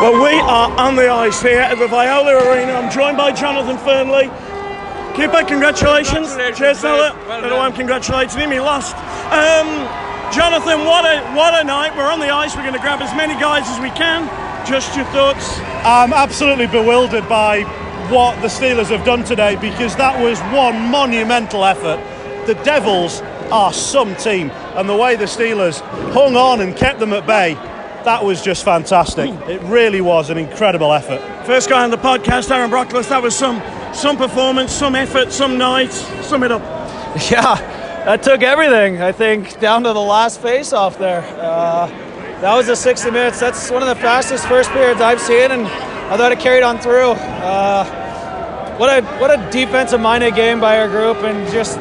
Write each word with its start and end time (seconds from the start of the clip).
Well, 0.00 0.16
we 0.24 0.40
are 0.40 0.70
on 0.80 0.96
the 0.96 1.10
ice 1.10 1.42
here 1.42 1.60
at 1.60 1.78
the 1.78 1.86
Viola 1.86 2.32
Arena. 2.32 2.72
I'm 2.72 2.90
joined 2.90 3.18
by 3.18 3.32
Jonathan 3.32 3.76
Fernley. 3.76 4.32
Keeper, 5.14 5.44
congratulations. 5.44 6.28
Congratulations, 6.32 6.58
Cheers, 6.58 6.80
fella. 6.80 7.12
mate. 7.12 7.28
Well 7.28 7.40
Don't 7.42 7.50
know 7.50 7.56
why 7.58 7.66
I'm 7.66 7.74
congratulating 7.74 8.40
him. 8.40 8.50
He 8.50 8.60
lost. 8.60 8.96
Um, 9.28 9.68
Jonathan, 10.32 10.86
what 10.86 11.04
a 11.04 11.20
what 11.36 11.52
a 11.52 11.64
night. 11.64 11.94
We're 11.98 12.10
on 12.10 12.18
the 12.18 12.30
ice. 12.30 12.56
We're 12.56 12.62
going 12.62 12.72
to 12.72 12.80
grab 12.80 13.02
as 13.02 13.14
many 13.14 13.34
guys 13.34 13.68
as 13.68 13.78
we 13.78 13.90
can. 13.90 14.24
Just 14.66 14.96
your 14.96 15.04
thoughts. 15.12 15.58
I'm 15.84 16.14
absolutely 16.14 16.68
bewildered 16.68 17.28
by 17.28 17.64
what 18.08 18.40
the 18.40 18.48
Steelers 18.48 18.88
have 18.88 19.04
done 19.04 19.22
today 19.22 19.56
because 19.56 19.96
that 19.96 20.18
was 20.18 20.40
one 20.56 20.90
monumental 20.90 21.62
effort. 21.62 22.00
The 22.46 22.54
Devils 22.64 23.20
are 23.52 23.70
some 23.74 24.16
team, 24.16 24.50
and 24.76 24.88
the 24.88 24.96
way 24.96 25.16
the 25.16 25.26
Steelers 25.26 25.80
hung 26.14 26.36
on 26.36 26.62
and 26.62 26.74
kept 26.74 27.00
them 27.00 27.12
at 27.12 27.26
bay, 27.26 27.52
that 28.04 28.24
was 28.24 28.42
just 28.42 28.64
fantastic. 28.64 29.30
It 29.48 29.60
really 29.62 30.00
was 30.00 30.30
an 30.30 30.38
incredible 30.38 30.92
effort. 30.92 31.20
First 31.46 31.68
guy 31.68 31.84
on 31.84 31.90
the 31.90 31.98
podcast, 31.98 32.50
Aaron 32.50 32.70
Brocklehurst. 32.70 33.08
That 33.08 33.22
was 33.22 33.36
some 33.36 33.62
some 33.94 34.16
performance, 34.16 34.72
some 34.72 34.94
effort, 34.94 35.32
some 35.32 35.58
night. 35.58 35.92
Sum 35.92 36.42
it 36.42 36.52
up. 36.52 36.62
Yeah, 37.30 37.56
that 38.04 38.22
took 38.22 38.42
everything. 38.42 39.02
I 39.02 39.10
think 39.10 39.58
down 39.58 39.82
to 39.82 39.92
the 39.92 40.00
last 40.00 40.40
face-off 40.40 40.96
there. 40.96 41.22
Uh, 41.40 41.88
that 42.40 42.54
was 42.54 42.68
the 42.68 42.76
60 42.76 43.10
minutes. 43.10 43.40
That's 43.40 43.68
one 43.68 43.82
of 43.82 43.88
the 43.88 43.96
fastest 43.96 44.46
first 44.46 44.70
periods 44.70 45.00
I've 45.00 45.20
seen, 45.20 45.50
and 45.50 45.66
I 45.66 46.16
thought 46.16 46.30
it 46.30 46.38
carried 46.38 46.62
on 46.62 46.78
through. 46.78 47.10
Uh, 47.10 48.76
what 48.78 48.96
a 48.96 49.04
what 49.18 49.30
a 49.32 49.50
defensive-minded 49.50 50.36
game 50.36 50.60
by 50.60 50.78
our 50.78 50.86
group, 50.88 51.16
and 51.24 51.52
just 51.52 51.78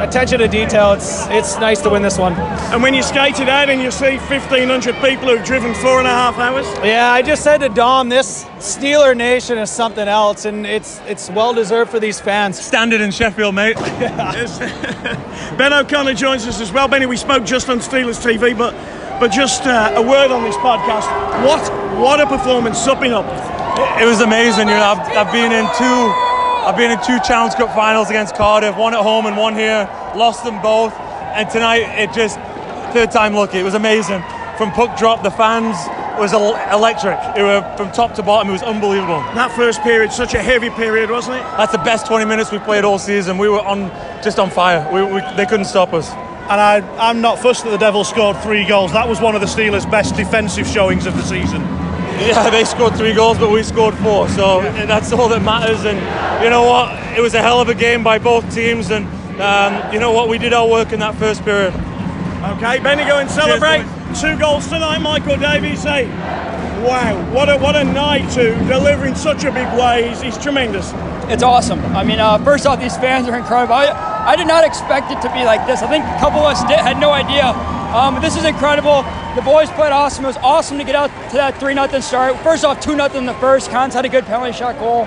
attention 0.00 0.38
to 0.40 0.48
detail. 0.48 0.92
It's 0.92 1.26
it's 1.28 1.58
nice 1.58 1.80
to 1.82 1.90
win 1.90 2.02
this 2.02 2.18
one. 2.18 2.32
And 2.72 2.82
when 2.82 2.94
you 2.94 3.02
skated 3.02 3.48
out 3.48 3.70
and 3.70 3.80
you 3.80 3.90
see 3.90 4.16
1,500 4.16 4.94
people 4.96 5.28
who've 5.28 5.44
driven 5.44 5.74
four 5.74 5.98
and 5.98 6.06
a 6.06 6.10
half 6.10 6.38
hours, 6.38 6.66
Yeah, 6.84 7.12
I 7.12 7.22
just 7.22 7.42
said 7.42 7.58
to 7.58 7.68
Dom, 7.68 8.08
this 8.08 8.44
Steeler 8.58 9.16
Nation 9.16 9.58
is 9.58 9.70
something 9.70 10.08
else, 10.08 10.44
and 10.44 10.66
it's 10.66 11.00
it's 11.06 11.30
well 11.30 11.54
deserved 11.54 11.90
for 11.90 12.00
these 12.00 12.20
fans. 12.20 12.58
Standard 12.58 13.00
in 13.00 13.10
Sheffield, 13.10 13.54
mate. 13.54 13.76
Yes. 14.02 14.58
ben 15.58 15.72
O'Connor 15.72 16.14
joins 16.14 16.46
us 16.46 16.60
as 16.60 16.72
well. 16.72 16.88
Benny, 16.88 17.06
we 17.06 17.16
spoke 17.16 17.44
just 17.44 17.68
on 17.68 17.78
Steelers 17.78 18.20
TV, 18.24 18.56
but 18.56 18.72
but 19.20 19.30
just 19.30 19.66
uh, 19.66 19.92
a 19.94 20.02
word 20.02 20.30
on 20.30 20.42
this 20.42 20.56
podcast. 20.56 21.06
What 21.46 21.62
what 21.98 22.20
a 22.20 22.26
performance! 22.26 22.78
Supping 22.78 23.12
up. 23.12 23.26
It 24.00 24.04
was 24.06 24.20
amazing. 24.20 24.68
You 24.68 24.74
know, 24.74 24.82
I've, 24.82 25.26
I've 25.26 25.32
been 25.32 25.52
in 25.52 25.64
two, 25.78 26.12
I've 26.62 26.76
been 26.76 26.92
in 26.92 26.98
two 27.04 27.18
Challenge 27.26 27.52
Cup 27.54 27.74
finals 27.74 28.08
against 28.08 28.36
Cardiff, 28.36 28.76
one 28.76 28.94
at 28.94 29.00
home 29.00 29.26
and 29.26 29.36
one 29.36 29.54
here. 29.56 29.90
Lost 30.14 30.44
them 30.44 30.62
both, 30.62 30.94
and 30.94 31.50
tonight 31.50 31.98
it 31.98 32.12
just 32.12 32.38
third 32.92 33.10
time 33.10 33.34
lucky. 33.34 33.58
It 33.58 33.64
was 33.64 33.74
amazing. 33.74 34.22
From 34.56 34.70
puck 34.70 34.96
drop, 34.96 35.24
the 35.24 35.30
fans 35.32 35.74
was 36.20 36.32
electric. 36.32 37.18
It 37.36 37.42
were 37.42 37.62
from 37.76 37.90
top 37.90 38.14
to 38.14 38.22
bottom. 38.22 38.48
It 38.48 38.52
was 38.52 38.62
unbelievable. 38.62 39.18
That 39.34 39.50
first 39.50 39.82
period, 39.82 40.12
such 40.12 40.34
a 40.34 40.38
heavy 40.40 40.70
period, 40.70 41.10
wasn't 41.10 41.38
it? 41.38 41.42
That's 41.56 41.72
the 41.72 41.78
best 41.78 42.06
20 42.06 42.26
minutes 42.26 42.52
we 42.52 42.60
played 42.60 42.84
all 42.84 43.00
season. 43.00 43.38
We 43.38 43.48
were 43.48 43.60
on 43.60 43.88
just 44.22 44.38
on 44.38 44.48
fire. 44.48 44.88
We, 44.92 45.02
we, 45.02 45.20
they 45.36 45.46
couldn't 45.46 45.66
stop 45.66 45.92
us. 45.92 46.12
And 46.12 46.60
I, 46.60 46.76
I'm 46.96 47.20
not 47.20 47.40
fussed 47.40 47.64
that 47.64 47.70
the 47.70 47.76
Devils 47.76 48.08
scored 48.08 48.36
three 48.40 48.64
goals. 48.64 48.92
That 48.92 49.08
was 49.08 49.20
one 49.20 49.34
of 49.34 49.40
the 49.40 49.48
Steelers' 49.48 49.90
best 49.90 50.14
defensive 50.14 50.68
showings 50.68 51.06
of 51.06 51.16
the 51.16 51.24
season. 51.24 51.81
Yeah, 52.26 52.50
they 52.56 52.64
scored 52.64 52.94
three 52.94 53.14
goals, 53.14 53.38
but 53.38 53.50
we 53.50 53.62
scored 53.62 53.94
four. 53.96 54.28
So 54.28 54.62
that's 54.62 55.12
all 55.12 55.28
that 55.28 55.42
matters. 55.42 55.84
And 55.84 55.98
you 56.42 56.50
know 56.50 56.62
what? 56.64 56.92
It 57.16 57.20
was 57.20 57.34
a 57.34 57.42
hell 57.42 57.60
of 57.60 57.68
a 57.68 57.74
game 57.74 58.02
by 58.02 58.18
both 58.18 58.52
teams. 58.54 58.90
And 58.90 59.06
um, 59.40 59.92
you 59.92 60.00
know 60.00 60.12
what? 60.12 60.28
We 60.28 60.38
did 60.38 60.52
our 60.52 60.68
work 60.68 60.92
in 60.92 61.00
that 61.00 61.14
first 61.16 61.44
period. 61.44 61.74
Okay, 62.56 62.80
Benny, 62.80 63.04
go 63.04 63.18
and 63.18 63.30
celebrate. 63.30 63.84
Two 64.20 64.36
goals 64.38 64.66
tonight, 64.68 64.98
Michael 64.98 65.36
Davies. 65.36 65.82
Say, 65.82 66.06
wow, 66.82 67.32
what 67.32 67.48
a 67.48 67.56
what 67.56 67.76
a 67.76 67.84
night 67.84 68.28
to 68.32 68.54
delivering 68.66 69.14
such 69.14 69.44
a 69.44 69.52
big 69.52 69.68
way. 69.78 70.08
He's, 70.08 70.20
he's 70.20 70.38
tremendous. 70.38 70.92
It's 71.30 71.42
awesome. 71.42 71.80
I 71.96 72.02
mean, 72.04 72.18
uh, 72.18 72.38
first 72.38 72.66
off, 72.66 72.80
these 72.80 72.96
fans 72.96 73.28
are 73.28 73.38
incredible. 73.38 73.74
I, 73.74 73.86
I 74.26 74.36
did 74.36 74.48
not 74.48 74.64
expect 74.64 75.10
it 75.10 75.22
to 75.22 75.32
be 75.32 75.44
like 75.44 75.66
this. 75.66 75.82
I 75.82 75.88
think 75.88 76.04
a 76.04 76.18
couple 76.18 76.40
of 76.40 76.46
us 76.46 76.62
did, 76.64 76.78
had 76.78 76.98
no 76.98 77.10
idea. 77.12 77.54
Um, 77.92 78.22
this 78.22 78.38
is 78.38 78.44
incredible. 78.46 79.02
The 79.36 79.42
boys 79.42 79.68
played 79.68 79.92
awesome. 79.92 80.24
It 80.24 80.28
was 80.28 80.38
awesome 80.38 80.78
to 80.78 80.84
get 80.84 80.94
out 80.94 81.08
to 81.28 81.36
that 81.36 81.60
3 81.60 81.74
0 81.74 82.00
start. 82.00 82.38
First 82.38 82.64
off, 82.64 82.80
2 82.80 82.96
0 82.96 83.04
in 83.12 83.26
the 83.26 83.34
first. 83.34 83.70
Cons 83.70 83.92
had 83.92 84.06
a 84.06 84.08
good 84.08 84.24
penalty 84.24 84.52
shot 84.52 84.78
goal. 84.78 85.04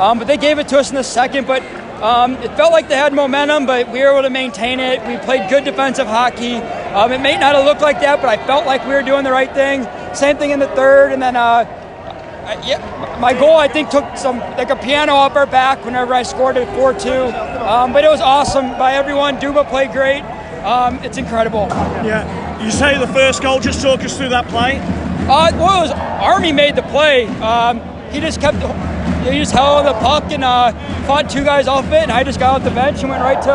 Um, 0.00 0.20
but 0.20 0.28
they 0.28 0.36
gave 0.36 0.60
it 0.60 0.68
to 0.68 0.78
us 0.78 0.88
in 0.88 0.94
the 0.94 1.02
second. 1.02 1.48
But 1.48 1.64
um, 2.00 2.34
it 2.36 2.56
felt 2.56 2.70
like 2.70 2.88
they 2.88 2.94
had 2.94 3.12
momentum, 3.12 3.66
but 3.66 3.90
we 3.90 3.98
were 4.02 4.12
able 4.12 4.22
to 4.22 4.30
maintain 4.30 4.78
it. 4.78 5.04
We 5.08 5.16
played 5.16 5.50
good 5.50 5.64
defensive 5.64 6.06
hockey. 6.06 6.54
Um, 6.54 7.10
it 7.10 7.20
may 7.20 7.36
not 7.36 7.56
have 7.56 7.64
looked 7.64 7.80
like 7.80 7.98
that, 8.02 8.20
but 8.20 8.28
I 8.28 8.36
felt 8.46 8.66
like 8.66 8.86
we 8.86 8.94
were 8.94 9.02
doing 9.02 9.24
the 9.24 9.32
right 9.32 9.52
thing. 9.52 9.84
Same 10.14 10.36
thing 10.36 10.50
in 10.50 10.60
the 10.60 10.68
third. 10.68 11.12
And 11.12 11.20
then 11.20 11.34
uh, 11.34 11.40
uh, 11.40 12.62
yeah, 12.64 13.18
my 13.20 13.32
goal 13.32 13.56
I 13.56 13.66
think 13.66 13.90
took 13.90 14.16
some 14.16 14.38
like 14.38 14.70
a 14.70 14.76
piano 14.76 15.12
off 15.12 15.34
our 15.34 15.44
back 15.44 15.84
whenever 15.84 16.14
I 16.14 16.22
scored 16.22 16.56
it 16.56 16.68
4-2. 16.68 17.66
Um, 17.66 17.92
but 17.92 18.04
it 18.04 18.08
was 18.08 18.20
awesome 18.20 18.78
by 18.78 18.92
everyone. 18.92 19.38
Duba 19.38 19.68
played 19.68 19.90
great. 19.90 20.22
Um, 20.68 20.96
it's 21.02 21.16
incredible. 21.16 21.66
Yeah, 22.04 22.62
you 22.62 22.70
say 22.70 22.98
the 22.98 23.06
first 23.06 23.40
goal. 23.40 23.58
Just 23.58 23.80
talk 23.80 24.00
us 24.04 24.18
through 24.18 24.28
that 24.28 24.46
play. 24.48 24.78
Uh, 25.22 25.50
well, 25.56 25.84
it 25.84 25.88
was 25.88 25.90
Army 25.92 26.52
made 26.52 26.76
the 26.76 26.82
play. 26.82 27.26
Um, 27.40 27.80
he 28.10 28.20
just 28.20 28.38
kept, 28.38 28.58
he 29.24 29.38
just 29.38 29.52
held 29.52 29.86
the 29.86 29.94
puck 29.94 30.24
and 30.30 30.44
uh, 30.44 30.72
fought 31.06 31.30
two 31.30 31.42
guys 31.42 31.68
off 31.68 31.86
it, 31.86 32.02
and 32.02 32.12
I 32.12 32.22
just 32.22 32.38
got 32.38 32.56
off 32.56 32.64
the 32.64 32.70
bench 32.70 33.00
and 33.00 33.08
went 33.08 33.22
right 33.22 33.40
to 33.44 33.52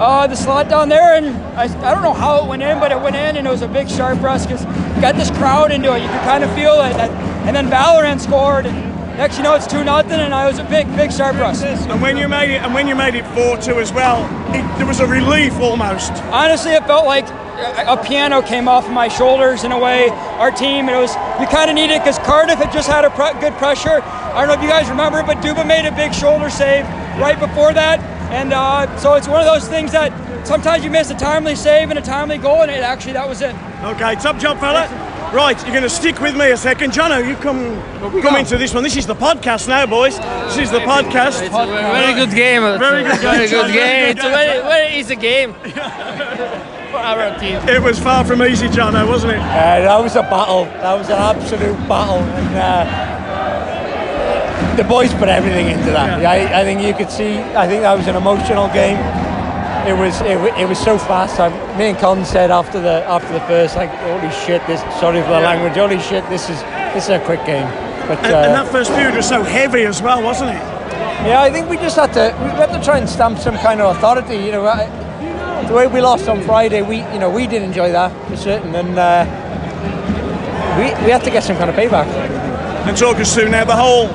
uh, 0.00 0.28
the 0.28 0.36
slot 0.36 0.68
down 0.68 0.88
there. 0.88 1.16
And 1.16 1.36
I, 1.56 1.64
I 1.64 1.92
don't 1.94 2.04
know 2.04 2.14
how 2.14 2.44
it 2.44 2.48
went 2.48 2.62
in, 2.62 2.78
but 2.78 2.92
it 2.92 3.00
went 3.00 3.16
in, 3.16 3.36
and 3.36 3.44
it 3.44 3.50
was 3.50 3.62
a 3.62 3.68
big 3.68 3.88
sharp 3.88 4.22
us 4.22 4.46
because 4.46 4.64
got 5.00 5.16
this 5.16 5.32
crowd 5.32 5.72
into 5.72 5.92
it. 5.92 6.00
You 6.00 6.08
could 6.08 6.20
kind 6.20 6.44
of 6.44 6.54
feel 6.54 6.80
it. 6.80 6.94
And 6.94 7.56
then 7.56 7.68
Vallerand 7.68 8.20
scored, 8.20 8.66
and 8.66 8.91
next 9.16 9.36
you 9.36 9.42
know 9.42 9.54
it's 9.54 9.66
two 9.66 9.84
nothing, 9.84 10.12
and 10.12 10.34
I 10.34 10.46
was 10.46 10.58
a 10.58 10.64
big, 10.64 10.86
big 10.96 11.10
start 11.12 11.36
for 11.36 11.42
us. 11.44 11.62
And 11.62 12.00
when 12.00 12.16
you 12.16 12.28
made 12.28 12.50
it, 12.50 12.62
and 12.62 12.74
when 12.74 12.86
you 12.88 12.94
made 12.94 13.14
it 13.14 13.26
four 13.34 13.56
two 13.58 13.78
as 13.80 13.92
well, 13.92 14.24
it, 14.54 14.62
there 14.78 14.86
was 14.86 15.00
a 15.00 15.06
relief 15.06 15.54
almost. 15.58 16.12
honestly, 16.32 16.72
it 16.72 16.86
felt 16.86 17.06
like 17.06 17.28
a 17.28 17.92
a 17.92 17.96
piano 18.02 18.42
came 18.42 18.66
off 18.68 18.86
of 18.86 18.92
my 18.92 19.08
shoulders 19.08 19.64
in 19.64 19.72
a 19.72 19.78
way. 19.78 20.08
Our 20.42 20.50
team, 20.50 20.88
it 20.88 20.96
was 20.96 21.14
you 21.40 21.46
kind 21.46 21.68
of 21.70 21.74
needed 21.76 21.94
it 21.96 22.00
because 22.00 22.18
Cardiff 22.18 22.58
had 22.58 22.72
just 22.72 22.88
had 22.88 23.04
a 23.04 23.10
pre- 23.10 23.38
good 23.40 23.52
pressure. 23.54 24.00
I 24.02 24.40
don't 24.40 24.48
know 24.48 24.54
if 24.54 24.62
you 24.62 24.68
guys 24.68 24.88
remember, 24.88 25.22
but 25.22 25.38
Duba 25.38 25.66
made 25.66 25.86
a 25.86 25.92
big 25.94 26.14
shoulder 26.14 26.48
save 26.50 26.84
right 27.20 27.38
before 27.38 27.72
that, 27.74 28.00
and 28.32 28.52
uh, 28.52 28.96
so 28.96 29.14
it's 29.14 29.28
one 29.28 29.40
of 29.40 29.46
those 29.46 29.68
things 29.68 29.92
that 29.92 30.10
sometimes 30.46 30.82
you 30.84 30.90
miss 30.90 31.10
a 31.10 31.14
timely 31.14 31.54
save 31.54 31.90
and 31.90 31.98
a 31.98 32.02
timely 32.02 32.38
goal, 32.38 32.62
and 32.62 32.70
it 32.70 32.82
actually 32.82 33.12
that 33.12 33.28
was 33.28 33.42
it. 33.42 33.54
Okay, 33.84 34.14
top 34.16 34.38
job, 34.38 34.58
fella. 34.58 35.11
Right, 35.32 35.56
you're 35.62 35.70
going 35.72 35.82
to 35.82 35.88
stick 35.88 36.20
with 36.20 36.36
me 36.36 36.50
a 36.50 36.56
second, 36.58 36.92
Jono. 36.92 37.26
You 37.26 37.34
come 37.36 37.80
come 38.20 38.36
into 38.36 38.58
this 38.58 38.74
one. 38.74 38.82
This 38.82 38.96
is 38.96 39.06
the 39.06 39.14
podcast 39.14 39.66
now, 39.66 39.86
boys. 39.86 40.18
This 40.18 40.58
is 40.58 40.70
the 40.70 40.80
podcast. 40.80 41.40
It's 41.40 41.54
a 41.54 41.66
very 41.66 42.12
good 42.12 42.34
game. 42.36 42.60
Very 42.78 43.02
good 43.02 43.18
Very 43.18 43.48
game. 43.48 43.62
good 43.64 43.72
game. 43.72 44.08
It's 44.10 44.20
a 44.22 44.28
very, 44.28 44.60
very 44.60 44.94
easy 44.98 45.16
game 45.16 45.54
for 46.92 46.98
our 46.98 47.34
team. 47.38 47.56
It 47.66 47.80
was 47.82 47.98
far 47.98 48.26
from 48.26 48.42
easy, 48.42 48.68
Jono, 48.68 49.08
wasn't 49.08 49.32
it? 49.32 49.38
Uh, 49.40 49.80
that 49.88 49.98
was 50.02 50.16
a 50.16 50.22
battle. 50.22 50.66
That 50.66 50.98
was 50.98 51.08
an 51.08 51.16
absolute 51.16 51.78
battle. 51.88 52.18
And 52.18 52.56
uh, 52.56 52.84
the 54.76 54.84
boys 54.84 55.14
put 55.14 55.30
everything 55.30 55.68
into 55.68 55.92
that. 55.92 56.26
I, 56.26 56.60
I 56.60 56.64
think 56.64 56.82
you 56.82 56.92
could 56.92 57.10
see. 57.10 57.38
I 57.38 57.66
think 57.66 57.80
that 57.82 57.96
was 57.96 58.06
an 58.06 58.16
emotional 58.16 58.68
game. 58.68 58.98
It 59.86 59.98
was. 59.98 60.20
It, 60.20 60.38
it 60.60 60.68
was 60.68 60.78
so 60.78 60.96
fast. 60.96 61.40
I, 61.40 61.48
me 61.76 61.86
and 61.90 61.98
Con 61.98 62.24
said 62.24 62.50
after 62.50 62.80
the 62.80 63.04
after 63.08 63.32
the 63.32 63.40
first, 63.40 63.74
like, 63.76 63.90
holy 63.90 64.30
shit! 64.30 64.64
This. 64.66 64.80
Sorry 65.00 65.20
for 65.22 65.28
the 65.28 65.40
language. 65.40 65.74
Holy 65.74 65.98
shit! 65.98 66.28
This 66.28 66.48
is 66.48 66.60
this 66.94 67.04
is 67.04 67.10
a 67.10 67.20
quick 67.24 67.44
game. 67.44 67.66
But 68.06 68.18
And, 68.24 68.34
uh, 68.34 68.38
and 68.46 68.54
that 68.54 68.68
first 68.68 68.92
period 68.92 69.16
was 69.16 69.28
so 69.28 69.42
heavy 69.42 69.82
as 69.84 70.00
well, 70.00 70.22
wasn't 70.22 70.50
it? 70.50 70.62
yeah, 71.26 71.40
I 71.40 71.50
think 71.50 71.68
we 71.68 71.76
just 71.76 71.96
had 71.96 72.12
to 72.14 72.34
we 72.42 72.50
had 72.50 72.72
to 72.72 72.82
try 72.84 72.98
and 72.98 73.08
stamp 73.08 73.38
some 73.38 73.56
kind 73.58 73.80
of 73.80 73.96
authority. 73.96 74.36
You 74.36 74.52
know, 74.52 74.66
I, 74.66 74.86
the 75.66 75.74
way 75.74 75.86
we 75.88 76.00
lost 76.00 76.28
on 76.28 76.42
Friday, 76.42 76.82
we 76.82 76.98
you 77.12 77.18
know 77.18 77.30
we 77.30 77.46
did 77.48 77.62
enjoy 77.62 77.90
that 77.90 78.12
for 78.28 78.36
certain, 78.36 78.74
and 78.74 78.96
uh, 78.98 79.24
we 80.78 80.84
we 81.04 81.10
had 81.10 81.24
to 81.24 81.30
get 81.30 81.42
some 81.42 81.56
kind 81.56 81.70
of 81.70 81.76
payback. 81.76 82.06
And 82.86 82.96
talk 82.96 83.16
us 83.16 83.34
through 83.34 83.48
now 83.48 83.64
the 83.64 83.76
whole. 83.76 84.06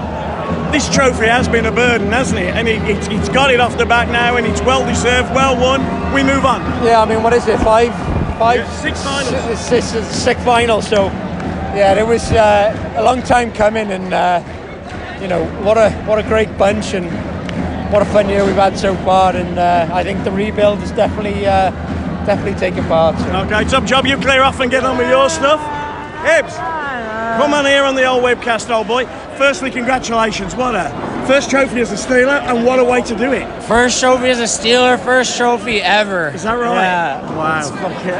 This 0.71 0.93
trophy 0.93 1.25
has 1.25 1.47
been 1.47 1.65
a 1.65 1.71
burden, 1.71 2.11
hasn't 2.11 2.39
it? 2.39 2.55
And 2.55 2.67
it, 2.67 2.81
it, 2.83 3.11
it's 3.11 3.29
got 3.29 3.51
it 3.51 3.59
off 3.59 3.77
the 3.77 3.85
back 3.85 4.09
now, 4.09 4.35
and 4.37 4.45
it's 4.45 4.61
well 4.61 4.85
deserved, 4.85 5.33
well 5.33 5.55
won. 5.59 5.81
We 6.13 6.23
move 6.23 6.45
on. 6.45 6.61
Yeah, 6.85 7.01
I 7.01 7.05
mean, 7.05 7.23
what 7.23 7.33
is 7.33 7.47
it? 7.47 7.57
Five, 7.59 7.93
five, 8.37 8.57
Yeah, 8.57 8.71
six 8.81 9.03
finals. 9.03 9.59
Six, 9.59 9.85
six, 9.85 10.07
six 10.07 10.43
finals. 10.43 10.87
So, 10.87 11.05
yeah, 11.75 11.99
it 11.99 12.05
was 12.05 12.31
uh, 12.31 12.93
a 12.97 13.03
long 13.03 13.21
time 13.23 13.51
coming, 13.53 13.91
and 13.91 14.13
uh, 14.13 14.41
you 15.21 15.27
know, 15.27 15.45
what 15.63 15.77
a 15.77 15.91
what 16.05 16.19
a 16.19 16.23
great 16.23 16.57
bunch, 16.57 16.93
and 16.93 17.07
what 17.91 18.01
a 18.01 18.05
fun 18.05 18.29
year 18.29 18.45
we've 18.45 18.55
had 18.55 18.77
so 18.77 18.95
far. 18.97 19.35
And 19.35 19.57
uh, 19.57 19.89
I 19.91 20.03
think 20.03 20.23
the 20.23 20.31
rebuild 20.31 20.81
is 20.83 20.91
definitely 20.91 21.45
uh, 21.45 21.71
definitely 22.25 22.59
taken 22.59 22.83
part. 22.85 23.17
So. 23.19 23.25
Okay, 23.45 23.63
top 23.65 23.85
job. 23.85 24.05
You 24.05 24.17
clear 24.17 24.43
off 24.43 24.59
and 24.59 24.69
get 24.69 24.83
on 24.85 24.97
with 24.97 25.09
your 25.09 25.29
stuff. 25.29 25.59
Hibbs, 26.25 26.55
come 26.55 27.53
on 27.53 27.65
here 27.65 27.83
on 27.83 27.95
the 27.95 28.05
old 28.05 28.23
webcast, 28.23 28.69
old 28.69 28.87
boy. 28.87 29.05
Firstly, 29.37 29.71
congratulations. 29.71 30.55
What 30.55 30.75
a 30.75 30.89
First 31.27 31.49
trophy 31.49 31.81
as 31.81 31.91
a 31.91 31.95
Steeler, 31.95 32.39
and 32.39 32.65
what 32.65 32.79
a 32.79 32.85
way 32.85 33.01
to 33.01 33.13
do 33.13 33.33
it. 33.33 33.45
First 33.63 33.99
trophy 33.99 34.29
as 34.29 34.39
a 34.39 34.43
Steeler, 34.43 34.97
first 34.97 35.35
trophy 35.35 35.81
ever. 35.81 36.29
Is 36.29 36.43
that 36.43 36.53
right? 36.53 36.81
Yeah. 36.81 37.35
Wow. 37.35 37.69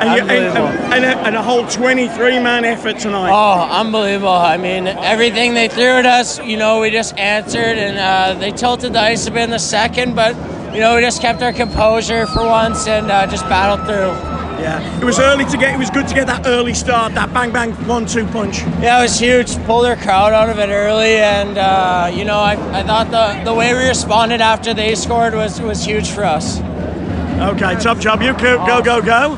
And, 0.02 0.18
you, 0.18 0.30
and, 0.30 0.94
and, 0.94 1.06
a, 1.06 1.18
and 1.19 1.36
a 1.38 1.42
whole 1.42 1.66
23 1.66 2.40
man 2.40 2.66
effort 2.66 3.00
tonight. 3.00 3.31
Oh, 3.31 3.62
unbelievable. 3.80 4.28
I 4.28 4.58
mean, 4.58 4.88
everything 4.88 5.54
they 5.54 5.69
threw 5.69 5.86
at 5.86 6.06
us, 6.06 6.38
you 6.44 6.58
know, 6.58 6.81
we 6.81 6.92
just 6.92 7.18
answered 7.18 7.78
and 7.78 7.98
uh, 7.98 8.38
they 8.38 8.52
tilted 8.52 8.92
the 8.92 9.00
ice 9.00 9.25
a 9.25 9.31
bit 9.31 9.44
in 9.44 9.52
the 9.52 9.58
second, 9.58 10.13
but, 10.13 10.36
you 10.74 10.81
know, 10.81 10.96
we 10.96 11.02
just 11.02 11.22
kept 11.22 11.42
our 11.42 11.54
composure 11.54 12.28
for 12.28 12.44
once 12.44 12.90
and 12.90 13.10
uh, 13.10 13.25
just 13.25 13.46
battled 13.48 13.88
through. 13.88 14.26
Yeah. 14.59 15.00
It 15.00 15.04
was 15.04 15.19
early 15.19 15.45
to 15.45 15.57
get, 15.57 15.74
it 15.74 15.77
was 15.77 15.89
good 15.89 16.07
to 16.07 16.15
get 16.15 16.27
that 16.27 16.48
early 16.48 16.74
start, 16.74 17.13
that 17.13 17.33
bang 17.33 17.51
bang 17.51 17.71
one 17.88 18.06
two 18.06 18.25
punch. 18.27 18.59
Yeah, 18.81 19.00
it 19.00 19.04
was 19.04 19.19
huge. 19.19 19.56
Pull 19.65 19.81
their 19.81 19.95
crowd 19.95 20.33
out 20.33 20.50
of 20.50 20.57
it 20.59 20.69
early, 20.69 21.18
and 21.18 21.57
uh, 21.57 22.09
you 22.13 22.25
know, 22.25 22.39
I, 22.39 22.54
I 22.80 22.83
thought 22.83 23.12
the, 23.12 23.44
the 23.44 23.54
way 23.54 23.74
we 23.74 23.88
responded 23.88 24.42
after 24.42 24.74
they 24.74 24.95
scored 24.95 25.36
was, 25.36 25.62
was 25.62 25.86
huge 25.86 26.09
for 26.09 26.24
us. 26.24 26.59
Okay, 26.59 27.75
top 27.80 28.00
job. 28.00 28.21
You 28.21 28.33
go, 28.33 28.65
go, 28.65 28.81
go, 28.81 29.01
go. 29.01 29.38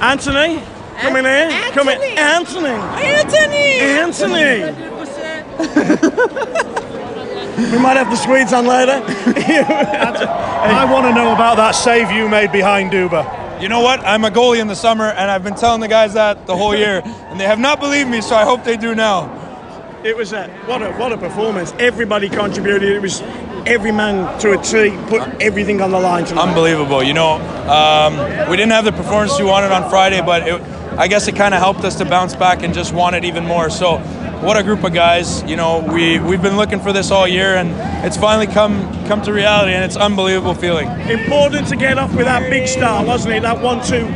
Anthony, 0.00 0.62
come 0.98 1.16
in 1.16 1.24
here. 1.24 1.70
Come 1.72 1.88
in. 1.88 2.00
Anthony. 2.18 2.68
Anthony! 2.68 3.80
Anthony. 3.80 4.90
we 7.72 7.78
might 7.78 7.96
have 7.96 8.10
the 8.10 8.16
Swedes 8.16 8.52
on 8.52 8.66
later. 8.66 9.02
I 9.06 10.86
want 10.90 11.06
to 11.06 11.14
know 11.14 11.32
about 11.34 11.56
that 11.56 11.72
save 11.72 12.10
you 12.10 12.28
made 12.28 12.52
behind 12.52 12.90
Duba. 12.92 13.39
You 13.60 13.68
know 13.68 13.80
what? 13.80 14.00
I'm 14.00 14.24
a 14.24 14.30
goalie 14.30 14.58
in 14.58 14.68
the 14.68 14.74
summer, 14.74 15.04
and 15.04 15.30
I've 15.30 15.44
been 15.44 15.54
telling 15.54 15.82
the 15.82 15.88
guys 15.88 16.14
that 16.14 16.46
the 16.46 16.56
whole 16.56 16.74
year, 16.74 17.02
and 17.04 17.38
they 17.38 17.44
have 17.44 17.58
not 17.58 17.78
believed 17.78 18.08
me. 18.08 18.22
So 18.22 18.34
I 18.34 18.44
hope 18.44 18.64
they 18.64 18.78
do 18.78 18.94
now. 18.94 19.36
It 20.02 20.16
was 20.16 20.32
a 20.32 20.48
what 20.64 20.80
a 20.80 20.92
what 20.92 21.12
a 21.12 21.18
performance. 21.18 21.74
Everybody 21.78 22.30
contributed. 22.30 22.88
It 22.88 23.02
was 23.02 23.20
every 23.66 23.92
man 23.92 24.38
to 24.40 24.52
a 24.52 24.58
a 24.58 24.62
T 24.62 24.90
put 25.08 25.20
everything 25.42 25.82
on 25.82 25.90
the 25.90 26.00
line 26.00 26.24
tonight. 26.24 26.48
Unbelievable. 26.48 27.02
You 27.02 27.12
know, 27.12 27.32
um, 27.68 28.16
we 28.48 28.56
didn't 28.56 28.72
have 28.72 28.86
the 28.86 28.92
performance 28.92 29.38
we 29.38 29.44
wanted 29.44 29.72
on 29.72 29.90
Friday, 29.90 30.22
but 30.22 30.48
it, 30.48 30.60
I 30.98 31.06
guess 31.06 31.28
it 31.28 31.36
kind 31.36 31.54
of 31.54 31.60
helped 31.60 31.84
us 31.84 31.96
to 31.96 32.06
bounce 32.06 32.34
back 32.34 32.62
and 32.62 32.72
just 32.72 32.94
want 32.94 33.14
it 33.14 33.24
even 33.26 33.44
more. 33.44 33.68
So, 33.68 33.98
what 34.42 34.56
a 34.56 34.62
group 34.62 34.82
of 34.84 34.92
guys. 34.92 35.42
You 35.42 35.56
know, 35.56 35.86
we 35.92 36.18
we've 36.18 36.42
been 36.42 36.56
looking 36.56 36.80
for 36.80 36.92
this 36.92 37.10
all 37.10 37.28
year, 37.28 37.56
and 37.56 37.70
it's 38.04 38.16
finally 38.16 38.46
come 38.46 38.82
come 39.06 39.22
to 39.22 39.32
reality, 39.32 39.72
and 39.72 39.84
it's 39.84 39.96
unbelievable 39.96 40.54
feeling. 40.54 40.88
Important 41.08 41.68
to 41.68 41.76
get 41.76 41.98
off 41.98 42.14
with 42.14 42.26
that 42.26 42.48
big 42.50 42.68
start, 42.68 43.06
wasn't 43.06 43.34
it? 43.34 43.42
That 43.42 43.60
one-two. 43.60 44.06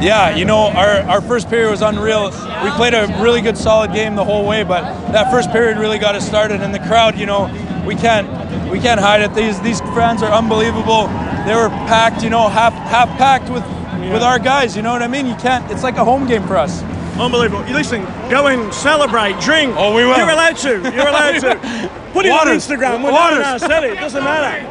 Yeah, 0.00 0.34
you 0.36 0.44
know, 0.44 0.68
our, 0.68 1.00
our 1.10 1.20
first 1.20 1.50
period 1.50 1.70
was 1.70 1.82
unreal. 1.82 2.26
We 2.62 2.70
played 2.70 2.94
a 2.94 3.06
really 3.20 3.40
good, 3.40 3.58
solid 3.58 3.92
game 3.92 4.14
the 4.14 4.24
whole 4.24 4.46
way, 4.46 4.62
but 4.62 4.82
that 5.12 5.30
first 5.30 5.50
period 5.50 5.76
really 5.76 5.98
got 5.98 6.14
us 6.14 6.26
started. 6.26 6.60
And 6.60 6.72
the 6.72 6.78
crowd, 6.78 7.18
you 7.18 7.26
know, 7.26 7.46
we 7.86 7.94
can't 7.94 8.28
we 8.70 8.78
can't 8.80 9.00
hide 9.00 9.22
it. 9.22 9.34
These 9.34 9.60
these 9.60 9.80
fans 9.80 10.22
are 10.22 10.32
unbelievable. 10.32 11.06
They 11.46 11.54
were 11.54 11.70
packed, 11.88 12.22
you 12.22 12.30
know, 12.30 12.48
half 12.48 12.72
half 12.72 13.08
packed 13.18 13.50
with 13.50 13.64
with 14.12 14.22
our 14.22 14.38
guys. 14.38 14.76
You 14.76 14.82
know 14.82 14.92
what 14.92 15.02
I 15.02 15.08
mean? 15.08 15.26
You 15.26 15.34
can't. 15.36 15.68
It's 15.70 15.82
like 15.82 15.96
a 15.96 16.04
home 16.04 16.26
game 16.26 16.46
for 16.46 16.56
us. 16.56 16.82
Unbelievable. 17.20 17.66
You 17.66 17.74
listen, 17.74 18.04
go 18.30 18.46
and 18.46 18.72
celebrate, 18.72 19.38
drink. 19.40 19.74
Oh, 19.76 19.94
we 19.94 20.04
will. 20.04 20.16
You're 20.16 20.30
allowed 20.30 20.56
to. 20.58 20.70
You're 20.94 21.08
allowed 21.08 21.40
to. 21.40 21.90
Put 22.12 22.24
it 22.26 22.30
Waters. 22.30 22.70
on 22.70 22.76
Instagram. 22.78 23.02
Well, 23.02 23.12
Waters. 23.12 23.38
no, 23.38 23.42
no, 23.42 23.54
I 23.54 23.58
said 23.58 23.84
it. 23.84 23.94
Doesn't 23.96 24.24
matter. 24.24 24.66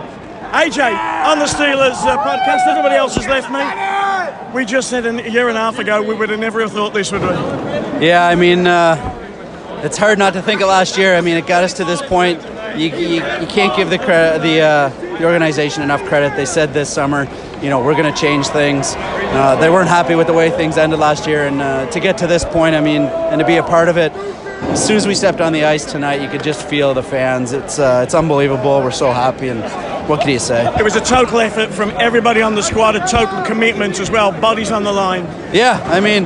AJ, 0.52 1.26
on 1.28 1.40
the 1.40 1.46
Steelers 1.46 2.02
uh, 2.06 2.18
podcast, 2.24 2.66
everybody 2.68 2.96
else 2.96 3.16
has 3.16 3.28
left 3.28 3.52
me. 3.52 4.54
We 4.56 4.66
just 4.66 4.90
said 4.90 5.06
a 5.06 5.30
year 5.30 5.50
and 5.50 5.58
a 5.58 5.62
half 5.62 5.78
ago 5.78 6.02
we 6.02 6.16
would 6.16 6.30
have 6.30 6.40
never 6.40 6.62
have 6.62 6.72
thought 6.72 6.94
this 6.94 7.12
would 7.12 7.22
be. 7.22 8.06
Yeah, 8.06 8.26
I 8.26 8.36
mean, 8.36 8.66
uh, 8.66 9.82
it's 9.84 9.98
hard 9.98 10.18
not 10.18 10.34
to 10.34 10.42
think 10.42 10.62
of 10.62 10.70
last 10.70 10.98
year. 10.98 11.16
I 11.16 11.22
mean, 11.22 11.36
it 11.36 11.48
got 11.48 11.64
us 11.64 11.74
to 11.74 11.84
this 11.86 12.02
point. 12.02 12.40
You, 12.78 12.90
you, 12.96 13.16
you 13.16 13.48
can't 13.48 13.76
give 13.76 13.90
the 13.90 13.98
cre- 13.98 14.38
the 14.40 14.62
uh, 14.62 14.90
the 15.18 15.26
organization 15.26 15.82
enough 15.82 16.04
credit. 16.06 16.36
They 16.36 16.46
said 16.46 16.74
this 16.74 16.94
summer, 16.94 17.28
you 17.62 17.72
know, 17.72 17.84
we're 17.84 17.96
going 17.96 18.14
to 18.14 18.20
change 18.20 18.48
things. 18.48 18.94
Uh, 18.96 19.58
they 19.60 19.72
weren't 19.72 19.90
happy 19.90 20.14
with 20.14 20.28
the 20.28 20.34
way 20.34 20.52
things 20.52 20.78
ended 20.78 21.00
last 21.00 21.26
year, 21.26 21.48
and 21.48 21.60
uh, 21.60 21.90
to 21.90 22.00
get 22.00 22.20
to 22.20 22.28
this 22.28 22.46
point, 22.46 22.76
I 22.76 22.82
mean, 22.82 23.02
and 23.02 23.40
to 23.40 23.48
be 23.48 23.58
a 23.58 23.64
part 23.64 23.90
of 23.90 23.98
it. 23.98 24.12
As 24.14 24.86
soon 24.86 24.96
as 24.96 25.08
we 25.08 25.16
stepped 25.16 25.42
on 25.42 25.54
the 25.54 25.66
ice 25.66 25.86
tonight, 25.86 26.22
you 26.22 26.30
could 26.30 26.44
just 26.44 26.68
feel 26.68 26.94
the 26.94 27.02
fans. 27.02 27.52
It's 27.52 27.80
uh, 27.80 28.02
it's 28.06 28.14
unbelievable. 28.14 28.80
We're 28.82 28.92
so 28.92 29.12
happy, 29.12 29.48
and 29.48 29.62
what 30.08 30.22
can 30.22 30.30
you 30.30 30.40
say? 30.40 30.72
It 30.78 30.84
was 30.84 30.96
a 30.96 31.02
total 31.02 31.40
effort 31.40 31.74
from 31.74 31.90
everybody 31.98 32.44
on 32.44 32.54
the 32.54 32.62
squad, 32.62 32.96
a 32.96 33.08
total 33.08 33.42
commitment 33.44 34.00
as 34.00 34.12
well, 34.12 34.32
bodies 34.40 34.70
on 34.70 34.84
the 34.84 34.94
line. 34.94 35.26
Yeah, 35.52 35.82
I 35.86 36.00
mean, 36.00 36.26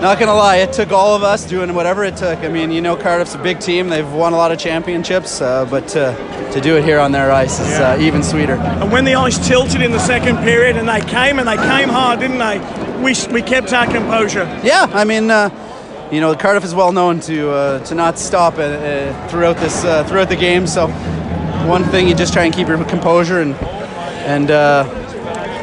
not 0.00 0.18
gonna 0.18 0.34
lie, 0.34 0.56
it 0.56 0.72
took 0.72 0.92
all 0.92 1.14
of 1.14 1.22
us 1.22 1.44
doing 1.44 1.74
whatever 1.74 2.04
it 2.04 2.16
took. 2.16 2.38
I 2.40 2.48
mean, 2.48 2.70
you 2.70 2.80
know, 2.80 2.96
Cardiff's 2.96 3.34
a 3.34 3.38
big 3.38 3.60
team; 3.60 3.88
they've 3.88 4.10
won 4.12 4.32
a 4.32 4.36
lot 4.36 4.52
of 4.52 4.58
championships, 4.58 5.40
uh, 5.40 5.64
but 5.66 5.88
to, 5.88 6.50
to 6.52 6.60
do 6.60 6.76
it 6.76 6.84
here 6.84 6.98
on 6.98 7.12
their 7.12 7.32
ice 7.32 7.60
is 7.60 7.78
uh, 7.78 7.98
even 8.00 8.22
sweeter. 8.22 8.54
And 8.54 8.92
when 8.92 9.04
the 9.04 9.14
ice 9.14 9.44
tilted 9.46 9.82
in 9.82 9.92
the 9.92 9.98
second 9.98 10.38
period 10.38 10.76
and 10.76 10.88
they 10.88 11.00
came 11.00 11.38
and 11.38 11.48
they 11.48 11.56
came 11.56 11.88
hard, 11.88 12.20
didn't 12.20 12.38
they? 12.38 12.58
We, 13.02 13.14
we 13.32 13.42
kept 13.42 13.72
our 13.72 13.86
composure. 13.86 14.44
Yeah, 14.62 14.88
I 14.92 15.04
mean, 15.04 15.30
uh, 15.30 15.50
you 16.10 16.20
know, 16.20 16.34
Cardiff 16.34 16.64
is 16.64 16.74
well 16.74 16.92
known 16.92 17.20
to 17.20 17.50
uh, 17.50 17.84
to 17.86 17.94
not 17.94 18.18
stop 18.18 18.58
uh, 18.58 18.62
uh, 18.62 19.28
throughout 19.28 19.56
this 19.56 19.84
uh, 19.84 20.04
throughout 20.04 20.28
the 20.28 20.36
game. 20.36 20.66
So, 20.66 20.88
one 21.66 21.84
thing 21.84 22.08
you 22.08 22.14
just 22.14 22.32
try 22.32 22.44
and 22.44 22.54
keep 22.54 22.68
your 22.68 22.82
composure 22.84 23.40
and 23.40 23.54
and 24.24 24.50
uh, 24.50 24.84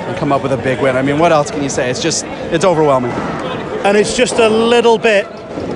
and 0.07 0.17
come 0.17 0.31
up 0.31 0.43
with 0.43 0.51
a 0.51 0.57
big 0.57 0.81
win. 0.81 0.97
I 0.97 1.01
mean, 1.01 1.19
what 1.19 1.31
else 1.31 1.51
can 1.51 1.63
you 1.63 1.69
say? 1.69 1.89
It's 1.89 2.01
just 2.01 2.25
it's 2.25 2.65
overwhelming. 2.65 3.11
And 3.83 3.97
it's 3.97 4.15
just 4.15 4.37
a 4.39 4.47
little 4.49 4.97
bit 4.97 5.25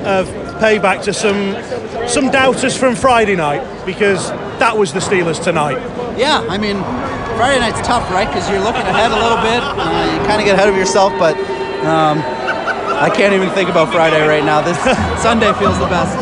of 0.05 0.27
payback 0.61 1.03
to 1.03 1.13
some 1.13 1.55
some 2.07 2.29
doubters 2.29 2.77
from 2.77 2.95
Friday 2.95 3.35
night 3.35 3.63
because 3.85 4.29
that 4.59 4.77
was 4.77 4.93
the 4.93 4.99
Steelers 4.99 5.43
tonight. 5.43 5.77
Yeah, 6.17 6.45
I 6.47 6.57
mean, 6.57 6.77
Friday 7.35 7.59
night's 7.59 7.85
tough, 7.85 8.09
right? 8.11 8.27
Because 8.27 8.47
you're 8.49 8.59
looking 8.61 8.81
ahead 8.83 9.11
a 9.11 9.15
little 9.19 9.41
bit. 9.41 9.59
Uh, 9.61 10.11
you 10.13 10.19
kind 10.27 10.39
of 10.39 10.45
get 10.45 10.53
ahead 10.55 10.69
of 10.69 10.75
yourself, 10.77 11.11
but 11.17 11.35
um, 11.83 12.19
I 13.01 13.09
can't 13.09 13.33
even 13.33 13.49
think 13.49 13.69
about 13.69 13.91
Friday 13.91 14.25
right 14.27 14.45
now. 14.45 14.61
This 14.61 14.77
Sunday 15.23 15.51
feels 15.53 15.77
the 15.79 15.87
best. 15.87 16.13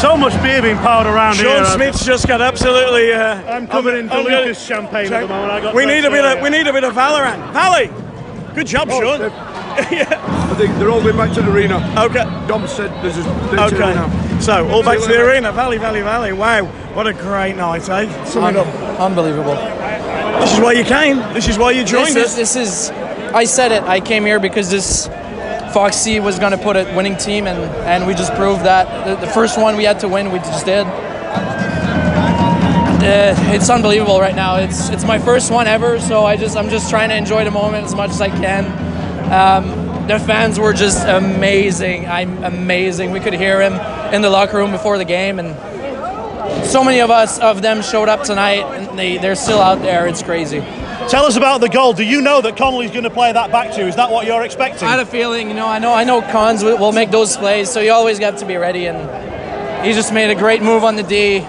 So 0.00 0.16
much 0.16 0.32
beer 0.42 0.60
being 0.62 0.78
poured 0.78 1.06
around 1.06 1.34
Sean 1.36 1.44
here. 1.44 1.64
Smith's 1.66 2.04
just 2.04 2.26
got 2.26 2.40
absolutely. 2.40 3.12
Uh, 3.12 3.42
I'm 3.54 3.66
covered 3.68 3.94
in 3.94 4.10
I'm 4.10 4.24
gonna- 4.24 4.54
champagne 4.54 5.12
at 5.12 5.20
the 5.22 5.28
moment. 5.28 5.52
I 5.52 5.60
got 5.60 5.74
we 5.74 5.86
need 5.86 6.04
a 6.04 6.10
bit 6.10 6.20
Fred 6.22 6.38
of 6.38 6.42
we 6.42 6.50
need 6.50 6.66
a 6.66 6.72
bit 6.72 6.84
of 6.84 6.94
Vallerand. 6.94 7.52
Valley, 7.52 7.90
good 8.54 8.66
job, 8.66 8.88
Oh, 8.90 9.00
Sean. 9.00 9.49
I 10.50 10.54
think 10.56 10.74
they're 10.78 10.90
all 10.90 11.02
going 11.02 11.16
back 11.16 11.32
to 11.34 11.42
the 11.42 11.50
arena. 11.52 11.76
Okay. 11.96 12.24
Dom 12.46 12.66
said 12.66 12.90
there's 13.02 13.16
a 13.18 13.22
there's 13.22 13.72
a 13.72 13.76
arena. 13.76 14.04
Okay. 14.04 14.40
So 14.40 14.68
all 14.68 14.82
back 14.82 15.00
to 15.00 15.06
the 15.06 15.24
arena. 15.24 15.52
Valley, 15.52 15.78
Valley, 15.78 16.02
Valley. 16.02 16.32
Wow, 16.32 16.66
what 16.94 17.06
a 17.06 17.12
great 17.12 17.56
night, 17.56 17.88
eh? 17.88 18.24
Sum 18.24 18.44
it 18.44 18.56
up. 18.56 18.66
Unbelievable. 19.00 19.54
This 20.40 20.54
is 20.54 20.60
why 20.60 20.72
you 20.72 20.84
came. 20.84 21.16
This 21.34 21.48
is 21.48 21.58
why 21.58 21.72
you 21.72 21.84
joined 21.84 22.14
this 22.16 22.38
us. 22.38 22.38
is, 22.38 22.54
this 22.54 22.56
is, 22.56 22.90
I 23.34 23.44
said 23.44 23.72
it. 23.72 23.82
I 23.82 24.00
came 24.00 24.24
here 24.24 24.40
because 24.40 24.70
this 24.70 25.08
Foxy 25.72 26.18
was 26.20 26.38
going 26.38 26.52
to 26.52 26.58
put 26.58 26.76
a 26.76 26.84
winning 26.96 27.16
team, 27.16 27.46
and, 27.46 27.58
and 27.86 28.06
we 28.06 28.14
just 28.14 28.34
proved 28.34 28.64
that. 28.64 29.06
The, 29.06 29.26
the 29.26 29.32
first 29.32 29.58
one 29.58 29.76
we 29.76 29.84
had 29.84 30.00
to 30.00 30.08
win, 30.08 30.32
we 30.32 30.38
just 30.38 30.66
did. 30.66 30.86
Uh, 33.02 33.34
it's 33.52 33.70
unbelievable 33.70 34.20
right 34.20 34.34
now. 34.34 34.56
It's 34.56 34.90
it's 34.90 35.04
my 35.04 35.18
first 35.18 35.50
one 35.50 35.66
ever, 35.66 35.98
so 35.98 36.26
I 36.26 36.36
just 36.36 36.56
I'm 36.56 36.68
just 36.68 36.90
trying 36.90 37.08
to 37.08 37.16
enjoy 37.16 37.44
the 37.44 37.50
moment 37.50 37.86
as 37.86 37.94
much 37.94 38.10
as 38.10 38.20
I 38.20 38.28
can. 38.28 38.89
Um, 39.30 40.06
the 40.06 40.18
fans 40.18 40.58
were 40.58 40.72
just 40.72 41.06
amazing. 41.06 42.06
I'm 42.06 42.42
amazing. 42.42 43.12
We 43.12 43.20
could 43.20 43.34
hear 43.34 43.60
him 43.60 43.74
in 44.12 44.22
the 44.22 44.30
locker 44.30 44.56
room 44.56 44.70
before 44.70 44.98
the 44.98 45.04
game, 45.04 45.38
and 45.38 46.66
so 46.66 46.82
many 46.82 47.00
of 47.00 47.10
us 47.10 47.38
of 47.38 47.62
them 47.62 47.82
showed 47.82 48.08
up 48.08 48.24
tonight, 48.24 48.62
and 48.62 48.98
they 48.98 49.18
they're 49.18 49.36
still 49.36 49.60
out 49.60 49.82
there. 49.82 50.06
It's 50.06 50.22
crazy. 50.22 50.60
Tell 51.08 51.24
us 51.24 51.36
about 51.36 51.60
the 51.60 51.68
goal. 51.68 51.92
Do 51.92 52.04
you 52.04 52.20
know 52.20 52.40
that 52.40 52.56
Connolly's 52.56 52.92
going 52.92 53.04
to 53.04 53.10
play 53.10 53.32
that 53.32 53.50
back 53.50 53.72
to 53.74 53.80
you? 53.80 53.86
Is 53.86 53.96
that 53.96 54.12
what 54.12 54.26
you're 54.26 54.42
expecting? 54.44 54.86
I 54.86 54.92
had 54.92 55.00
a 55.00 55.06
feeling, 55.06 55.48
you 55.48 55.54
know, 55.54 55.66
I 55.66 55.80
know, 55.80 55.92
I 55.92 56.04
know, 56.04 56.22
Cons 56.22 56.62
will, 56.62 56.78
will 56.78 56.92
make 56.92 57.10
those 57.10 57.36
plays, 57.36 57.68
so 57.68 57.80
you 57.80 57.90
always 57.90 58.20
got 58.20 58.38
to 58.38 58.46
be 58.46 58.56
ready. 58.56 58.86
And 58.86 59.84
he 59.84 59.92
just 59.92 60.12
made 60.12 60.30
a 60.30 60.36
great 60.36 60.62
move 60.62 60.84
on 60.84 60.94
the 60.94 61.02
D, 61.02 61.40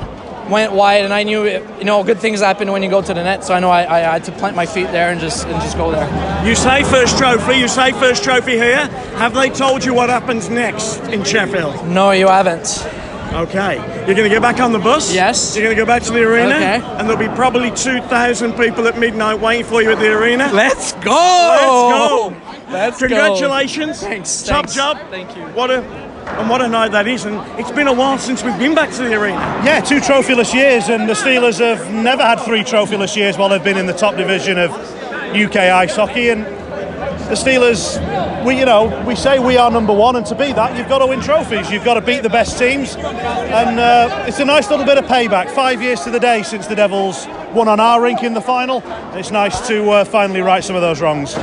went 0.50 0.74
wide, 0.74 1.04
and 1.04 1.14
I 1.14 1.24
knew, 1.24 1.46
you 1.46 1.84
know, 1.84 2.04
good 2.04 2.20
things 2.20 2.42
happen 2.42 2.72
when 2.72 2.84
you 2.84 2.90
go 2.90 3.02
to 3.02 3.14
the 3.14 3.24
net. 3.24 3.44
So 3.44 3.54
I 3.54 3.60
know 3.60 3.70
I, 3.70 3.98
I 3.98 4.00
had 4.00 4.24
to 4.26 4.32
plant 4.32 4.56
my 4.56 4.66
feet 4.66 4.92
there 4.92 5.12
and 5.12 5.20
just 5.20 5.46
and 5.46 5.62
just 5.62 5.78
go 5.78 5.92
there. 5.92 6.08
You 6.46 6.56
say 6.56 6.84
first 6.84 7.18
trophy. 7.18 7.58
You 7.58 7.68
say 7.68 7.92
first 7.94 8.24
trophy 8.24 8.54
here. 8.54 8.88
Have 9.18 9.34
they 9.34 9.50
told 9.50 9.86
you 9.86 9.94
what 9.94 10.10
happens 10.10 10.50
next 10.50 11.00
in 11.04 11.24
Sheffield? 11.24 11.88
No, 11.88 12.12
you 12.12 12.28
haven't. 12.28 12.88
Okay. 13.34 13.76
You're 14.06 14.16
going 14.16 14.30
to 14.30 14.30
get 14.30 14.42
back 14.42 14.60
on 14.60 14.74
the 14.74 14.80
bus? 14.80 15.14
Yes. 15.14 15.56
You're 15.56 15.64
going 15.64 15.76
to 15.76 15.82
go 15.82 15.86
back 15.86 16.04
to 16.04 16.12
the 16.12 16.22
arena? 16.22 16.56
Okay. 16.56 16.82
And 16.98 17.10
there'll 17.10 17.18
be 17.18 17.34
probably 17.34 17.72
2,000 17.72 18.54
people 18.54 18.88
at 18.88 19.00
midnight 19.00 19.40
waiting 19.40 19.66
for 19.66 19.82
you 19.82 19.92
at 19.92 20.00
the 20.00 20.12
arena? 20.12 20.52
Let's 20.52 20.92
go! 20.94 22.34
Let's 22.34 22.36
go! 22.36 22.72
Let's 22.72 23.02
go. 23.02 23.08
Congratulations. 23.08 24.02
Thanks, 24.02 24.44
Top 24.44 24.66
thanks. 24.66 24.76
job. 24.76 24.98
Thank 25.10 25.36
you. 25.38 25.44
What 25.54 25.72
a 25.72 25.82
and 26.25 26.50
what 26.50 26.62
a 26.62 26.68
night 26.68 26.92
that 26.92 27.08
is. 27.08 27.25
And 27.25 27.38
it's 27.60 27.72
been 27.72 27.88
a 27.88 27.94
while 27.94 28.18
since 28.18 28.44
we've 28.44 28.58
been 28.58 28.75
back 28.75 28.92
to 28.92 29.04
the 29.04 29.13
arena. 29.13 29.40
Yeah, 29.66 29.80
two 29.80 30.00
trophyless 30.00 30.54
years, 30.54 30.90
and 30.90 31.10
the 31.10 31.13
Steelers 31.13 31.60
have 31.60 31.92
never 31.92 32.24
had 32.24 32.40
three 32.40 32.62
trophyless 32.62 33.16
years 33.16 33.38
while 33.38 33.50
they've 33.50 33.63
been 33.63 33.78
in 33.78 33.86
the 33.86 33.94
top 33.94 34.16
division 34.16 34.58
of 34.58 34.72
UK 34.72 35.56
ice 35.58 35.96
hockey. 35.96 36.30
And 36.30 36.46
the 36.46 37.36
Steelers, 37.36 37.98
we 38.46 38.60
you 38.60 38.66
know 38.66 39.04
we 39.08 39.16
say 39.16 39.40
we 39.40 39.58
are 39.58 39.72
number 39.72 39.94
one, 39.94 40.16
and 40.16 40.25
to 40.25 40.36
be 40.36 40.51
that, 40.54 40.78
you've 40.78 40.90
got 40.90 41.00
to 41.00 41.08
win 41.08 41.22
trophies. 41.22 41.70
You've 41.72 41.86
got 41.86 41.96
to 41.96 42.01
beat 42.01 42.24
the 42.24 42.30
best 42.30 42.58
teams, 42.58 42.96
and 42.96 43.80
uh, 43.80 44.25
it's 44.28 44.40
a 44.40 44.46
nice 44.46 44.70
little 44.70 44.86
bit 44.86 44.98
of 44.98 45.06
payback. 45.06 45.50
Five 45.51 45.82
years 45.82 46.01
to 46.01 46.12
the 46.12 46.20
day 46.20 46.44
since 46.44 46.68
the 46.68 46.75
Devils 46.75 47.28
won 47.54 47.68
on 47.68 47.80
our 47.80 48.01
rink 48.01 48.24
in 48.24 48.34
the 48.34 48.42
final. 48.42 48.82
It's 49.13 49.32
nice 49.32 49.66
to 49.68 49.90
uh, 49.90 50.06
finally 50.06 50.42
right 50.42 50.63
some 50.63 50.75
of 50.75 50.82
those 50.82 51.01
wrongs. 51.01 51.36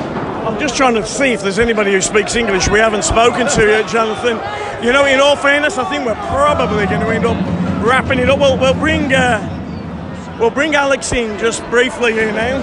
I'm 0.47 0.59
just 0.59 0.77
trying 0.77 0.95
to 0.95 1.05
see 1.07 1.33
if 1.33 1.43
there's 1.43 1.59
anybody 1.59 1.93
who 1.93 2.01
speaks 2.01 2.35
English 2.37 2.69
we 2.69 2.79
haven't 2.79 3.05
spoken 3.05 3.47
to 3.49 3.63
yet, 3.67 3.89
Jonathan. 3.89 4.37
You 4.85 4.93
know, 4.93 5.05
in 5.05 5.21
all 5.21 5.37
fairness, 5.37 5.77
I 5.79 5.85
think 5.91 6.07
we're 6.07 6.15
probably 6.29 6.87
going 6.87 7.01
to 7.01 7.09
end 7.11 7.25
up 7.27 7.37
wrapping 7.85 8.19
it 8.19 8.31
up. 8.31 8.39
We'll, 8.39 8.57
we'll 8.59 8.75
bring 8.75 9.13
uh, 9.13 10.37
we'll 10.41 10.51
bring 10.51 10.75
Alex 10.75 11.13
in 11.13 11.39
just 11.39 11.63
briefly 11.71 12.13
here 12.13 12.33
now. 12.33 12.57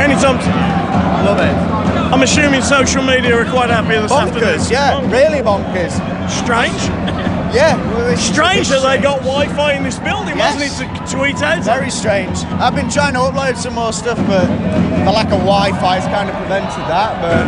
Anytime. 0.00 0.36
Love 1.24 1.38
it. 1.38 1.72
I'm 2.12 2.22
assuming 2.22 2.62
social 2.62 3.02
media 3.02 3.36
are 3.36 3.44
quite 3.50 3.70
happy 3.70 3.94
this 4.00 4.10
Bonkers, 4.12 4.60
afternoon. 4.60 4.70
yeah, 4.70 5.00
really 5.10 5.42
bonkers. 5.42 5.92
Strange. 6.28 6.72
Yeah, 7.52 7.76
well, 7.92 8.16
Strange 8.16 8.68
a 8.68 8.70
bit 8.70 8.82
that 8.82 8.96
they 8.96 9.02
got 9.02 9.18
Wi-Fi 9.20 9.72
in 9.74 9.82
this 9.84 9.98
building, 9.98 10.36
Yes. 10.36 10.56
wasn't 10.56 10.88
it, 10.88 11.06
to 11.06 11.16
tweet 11.16 11.42
out? 11.42 11.62
Very 11.64 11.90
strange. 11.90 12.38
I've 12.58 12.74
been 12.74 12.88
trying 12.88 13.12
to 13.14 13.20
upload 13.20 13.56
some 13.56 13.74
more 13.74 13.92
stuff, 13.92 14.16
but 14.26 14.46
the 15.04 15.12
lack 15.12 15.26
of 15.26 15.40
Wi-Fi 15.44 16.00
has 16.00 16.06
kind 16.08 16.30
of 16.30 16.36
prevented 16.36 16.84
that. 16.88 17.12
But 17.20 17.44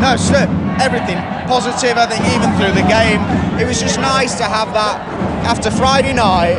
no, 0.00 0.16
still, 0.16 0.48
everything 0.80 1.18
positive. 1.46 1.96
I 1.98 2.06
think 2.06 2.24
even 2.32 2.48
through 2.56 2.72
the 2.80 2.88
game, 2.88 3.20
it 3.60 3.66
was 3.66 3.78
just 3.80 4.00
nice 4.00 4.34
to 4.36 4.44
have 4.44 4.72
that 4.72 5.00
after 5.44 5.70
Friday 5.70 6.12
night. 6.14 6.58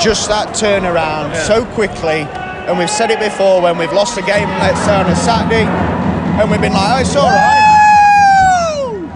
Just 0.00 0.28
that 0.28 0.48
turnaround 0.48 1.36
so 1.46 1.64
quickly, 1.66 2.26
and 2.66 2.76
we've 2.76 2.90
said 2.90 3.12
it 3.12 3.20
before 3.20 3.60
when 3.62 3.78
we've 3.78 3.92
lost 3.92 4.18
a 4.18 4.22
game, 4.22 4.48
let's 4.58 4.80
say 4.84 4.94
on 4.96 5.06
a 5.06 5.14
Saturday, 5.14 5.62
and 6.42 6.50
we've 6.50 6.60
been 6.60 6.72
like, 6.72 6.96
oh, 6.96 7.00
it's 7.00 7.14
all 7.14 7.28
right. 7.30 7.63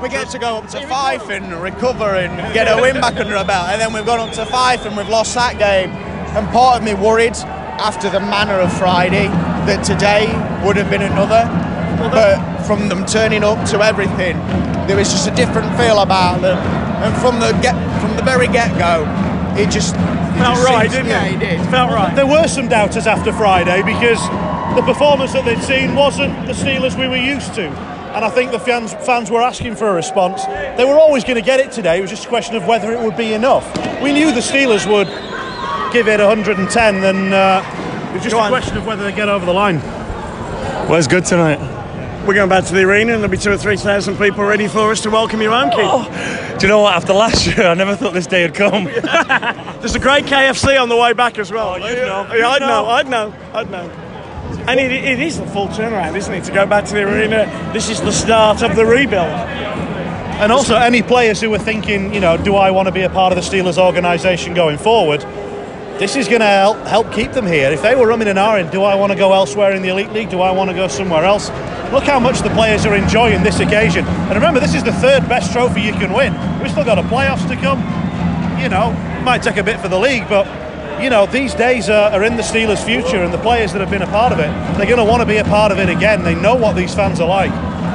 We 0.08 0.14
get 0.14 0.30
to 0.30 0.38
go 0.38 0.56
up 0.56 0.68
to 0.68 0.86
Fife 0.86 1.28
and 1.28 1.52
recover 1.60 2.14
and 2.14 2.32
get 2.54 2.64
a 2.66 2.80
win 2.80 2.98
back 2.98 3.16
under 3.16 3.36
our 3.36 3.44
belt, 3.44 3.68
and 3.68 3.78
then 3.78 3.92
we've 3.92 4.06
gone 4.06 4.20
up 4.20 4.32
to 4.36 4.46
Fife 4.46 4.86
and 4.86 4.96
we've 4.96 5.10
lost 5.10 5.34
that 5.34 5.58
game. 5.58 5.90
And 6.34 6.48
part 6.48 6.78
of 6.78 6.82
me 6.82 6.94
worried 6.94 7.36
after 7.76 8.08
the 8.08 8.18
manner 8.18 8.54
of 8.54 8.72
Friday 8.78 9.28
that 9.68 9.84
today 9.84 10.24
would 10.66 10.76
have 10.78 10.88
been 10.88 11.02
another. 11.02 11.44
But 12.08 12.40
from 12.64 12.88
them 12.88 13.04
turning 13.04 13.44
up 13.44 13.68
to 13.68 13.82
everything, 13.82 14.38
there 14.88 14.96
was 14.96 15.10
just 15.12 15.28
a 15.28 15.34
different 15.34 15.76
feel 15.76 16.00
about 16.00 16.40
them. 16.40 16.56
And 16.56 17.14
from 17.20 17.38
the 17.38 17.52
get, 17.60 17.76
from 18.00 18.16
the 18.16 18.22
very 18.22 18.48
get-go, 18.48 19.04
it 19.60 19.68
just 19.70 19.94
it 19.94 19.98
Felt 20.40 20.56
just 20.56 20.64
right, 20.64 20.90
seems- 20.90 21.04
didn't 21.04 21.08
yeah, 21.10 21.24
it? 21.26 21.34
it 21.34 21.58
did. 21.58 21.68
Felt 21.68 21.90
right. 21.92 22.16
There 22.16 22.26
were 22.26 22.48
some 22.48 22.66
doubters 22.68 23.06
after 23.06 23.30
Friday 23.30 23.82
because 23.82 24.22
the 24.74 24.80
performance 24.86 25.34
that 25.34 25.44
they'd 25.44 25.60
seen 25.60 25.94
wasn't 25.94 26.32
the 26.46 26.54
Steelers 26.54 26.98
we 26.98 27.08
were 27.08 27.16
used 27.20 27.52
to. 27.56 27.68
And 28.14 28.24
I 28.24 28.30
think 28.30 28.50
the 28.52 28.58
fans, 28.58 28.92
fans 28.94 29.30
were 29.30 29.40
asking 29.42 29.76
for 29.76 29.88
a 29.88 29.92
response. 29.94 30.44
They 30.44 30.84
were 30.84 30.98
always 30.98 31.24
going 31.24 31.36
to 31.36 31.42
get 31.42 31.60
it 31.60 31.70
today. 31.72 31.98
It 31.98 32.00
was 32.00 32.10
just 32.10 32.24
a 32.24 32.28
question 32.28 32.56
of 32.56 32.66
whether 32.66 32.92
it 32.92 33.00
would 33.00 33.16
be 33.16 33.34
enough. 33.34 33.64
We 34.02 34.12
knew 34.12 34.32
the 34.32 34.40
Steelers 34.40 34.86
would 34.90 35.06
give 35.92 36.08
it 36.08 36.18
110, 36.20 37.04
and 37.04 37.34
uh, 37.34 37.62
it 38.10 38.14
was 38.14 38.22
just 38.22 38.34
Go 38.34 38.38
a 38.40 38.42
on. 38.44 38.50
question 38.50 38.76
of 38.76 38.86
whether 38.86 39.04
they 39.04 39.12
get 39.12 39.28
over 39.28 39.44
the 39.46 39.52
line. 39.52 39.78
Well, 40.88 40.94
it's 40.96 41.06
good 41.06 41.24
tonight. 41.26 41.58
We're 42.26 42.34
going 42.34 42.48
back 42.50 42.64
to 42.66 42.74
the 42.74 42.82
arena, 42.82 43.12
and 43.14 43.22
there'll 43.22 43.30
be 43.30 43.38
two 43.38 43.52
or 43.52 43.56
three 43.56 43.76
thousand 43.76 44.16
people 44.18 44.44
ready 44.44 44.68
for 44.68 44.90
us 44.90 45.00
to 45.02 45.10
welcome 45.10 45.40
you 45.40 45.50
home, 45.50 45.70
Keith. 45.70 46.58
Do 46.58 46.66
you 46.66 46.68
know 46.68 46.80
what? 46.80 46.94
After 46.94 47.14
last 47.14 47.46
year, 47.46 47.66
I 47.66 47.72
never 47.74 47.94
thought 47.96 48.12
this 48.12 48.26
day 48.26 48.42
would 48.44 48.54
come. 48.54 48.84
There's 49.80 49.94
a 49.94 49.98
great 50.00 50.26
KFC 50.26 50.80
on 50.80 50.88
the 50.90 50.96
way 50.96 51.12
back 51.14 51.38
as 51.38 51.50
well. 51.50 51.74
Oh, 51.74 51.76
you'd 51.76 51.96
know. 51.96 52.26
Yeah, 52.34 52.48
I'd 52.48 52.60
You'd 52.60 52.66
know. 52.66 52.82
know. 52.84 52.86
I'd 52.90 53.08
know. 53.08 53.34
I'd 53.54 53.70
know. 53.70 53.90
And 54.68 54.78
it, 54.78 54.92
it 54.92 55.18
is 55.18 55.38
a 55.38 55.46
full 55.46 55.68
turnaround, 55.68 56.14
isn't 56.14 56.34
it, 56.34 56.44
to 56.44 56.52
go 56.52 56.66
back 56.66 56.84
to 56.84 56.92
the 56.92 57.00
arena? 57.00 57.46
This 57.72 57.88
is 57.88 58.02
the 58.02 58.12
start 58.12 58.62
of 58.62 58.76
the 58.76 58.84
rebuild. 58.84 59.24
And 59.24 60.52
also, 60.52 60.76
any 60.76 61.00
players 61.00 61.40
who 61.40 61.48
were 61.48 61.58
thinking, 61.58 62.12
you 62.12 62.20
know, 62.20 62.36
do 62.36 62.54
I 62.54 62.70
want 62.70 62.86
to 62.86 62.92
be 62.92 63.00
a 63.00 63.08
part 63.08 63.32
of 63.32 63.42
the 63.42 63.56
Steelers 63.56 63.78
organisation 63.78 64.52
going 64.52 64.76
forward? 64.76 65.22
This 65.98 66.16
is 66.16 66.28
going 66.28 66.42
to 66.42 66.46
help, 66.46 66.76
help 66.86 67.10
keep 67.14 67.32
them 67.32 67.46
here. 67.46 67.72
If 67.72 67.80
they 67.80 67.94
were 67.96 68.06
rumming 68.06 68.28
and 68.28 68.38
ahhing, 68.38 68.70
do 68.70 68.82
I 68.82 68.94
want 68.94 69.10
to 69.10 69.16
go 69.16 69.32
elsewhere 69.32 69.72
in 69.72 69.80
the 69.80 69.88
Elite 69.88 70.12
League? 70.12 70.28
Do 70.28 70.42
I 70.42 70.50
want 70.50 70.68
to 70.68 70.76
go 70.76 70.86
somewhere 70.86 71.24
else? 71.24 71.48
Look 71.90 72.04
how 72.04 72.20
much 72.20 72.40
the 72.42 72.50
players 72.50 72.84
are 72.84 72.94
enjoying 72.94 73.42
this 73.42 73.60
occasion. 73.60 74.04
And 74.04 74.34
remember, 74.34 74.60
this 74.60 74.74
is 74.74 74.84
the 74.84 74.92
third 74.92 75.26
best 75.30 75.50
trophy 75.50 75.80
you 75.80 75.92
can 75.92 76.12
win. 76.12 76.34
We've 76.60 76.70
still 76.70 76.84
got 76.84 76.98
a 76.98 77.02
playoffs 77.04 77.48
to 77.48 77.56
come. 77.56 77.78
You 78.60 78.68
know, 78.68 78.92
might 79.24 79.42
take 79.42 79.56
a 79.56 79.62
bit 79.62 79.80
for 79.80 79.88
the 79.88 79.98
league, 79.98 80.28
but 80.28 80.46
you 81.02 81.10
know, 81.10 81.26
these 81.26 81.54
days 81.54 81.88
are, 81.88 82.10
are 82.10 82.24
in 82.24 82.36
the 82.36 82.42
Steelers' 82.42 82.84
future, 82.84 83.22
and 83.22 83.32
the 83.32 83.38
players 83.38 83.72
that 83.72 83.80
have 83.80 83.90
been 83.90 84.02
a 84.02 84.06
part 84.06 84.32
of 84.32 84.38
it, 84.38 84.50
they're 84.76 84.86
going 84.86 84.98
to 84.98 85.04
want 85.04 85.20
to 85.20 85.26
be 85.26 85.36
a 85.38 85.44
part 85.44 85.72
of 85.72 85.78
it 85.78 85.88
again. 85.88 86.22
They 86.24 86.34
know 86.34 86.54
what 86.54 86.76
these 86.76 86.94
fans 86.94 87.20
are 87.20 87.28
like. 87.28 87.52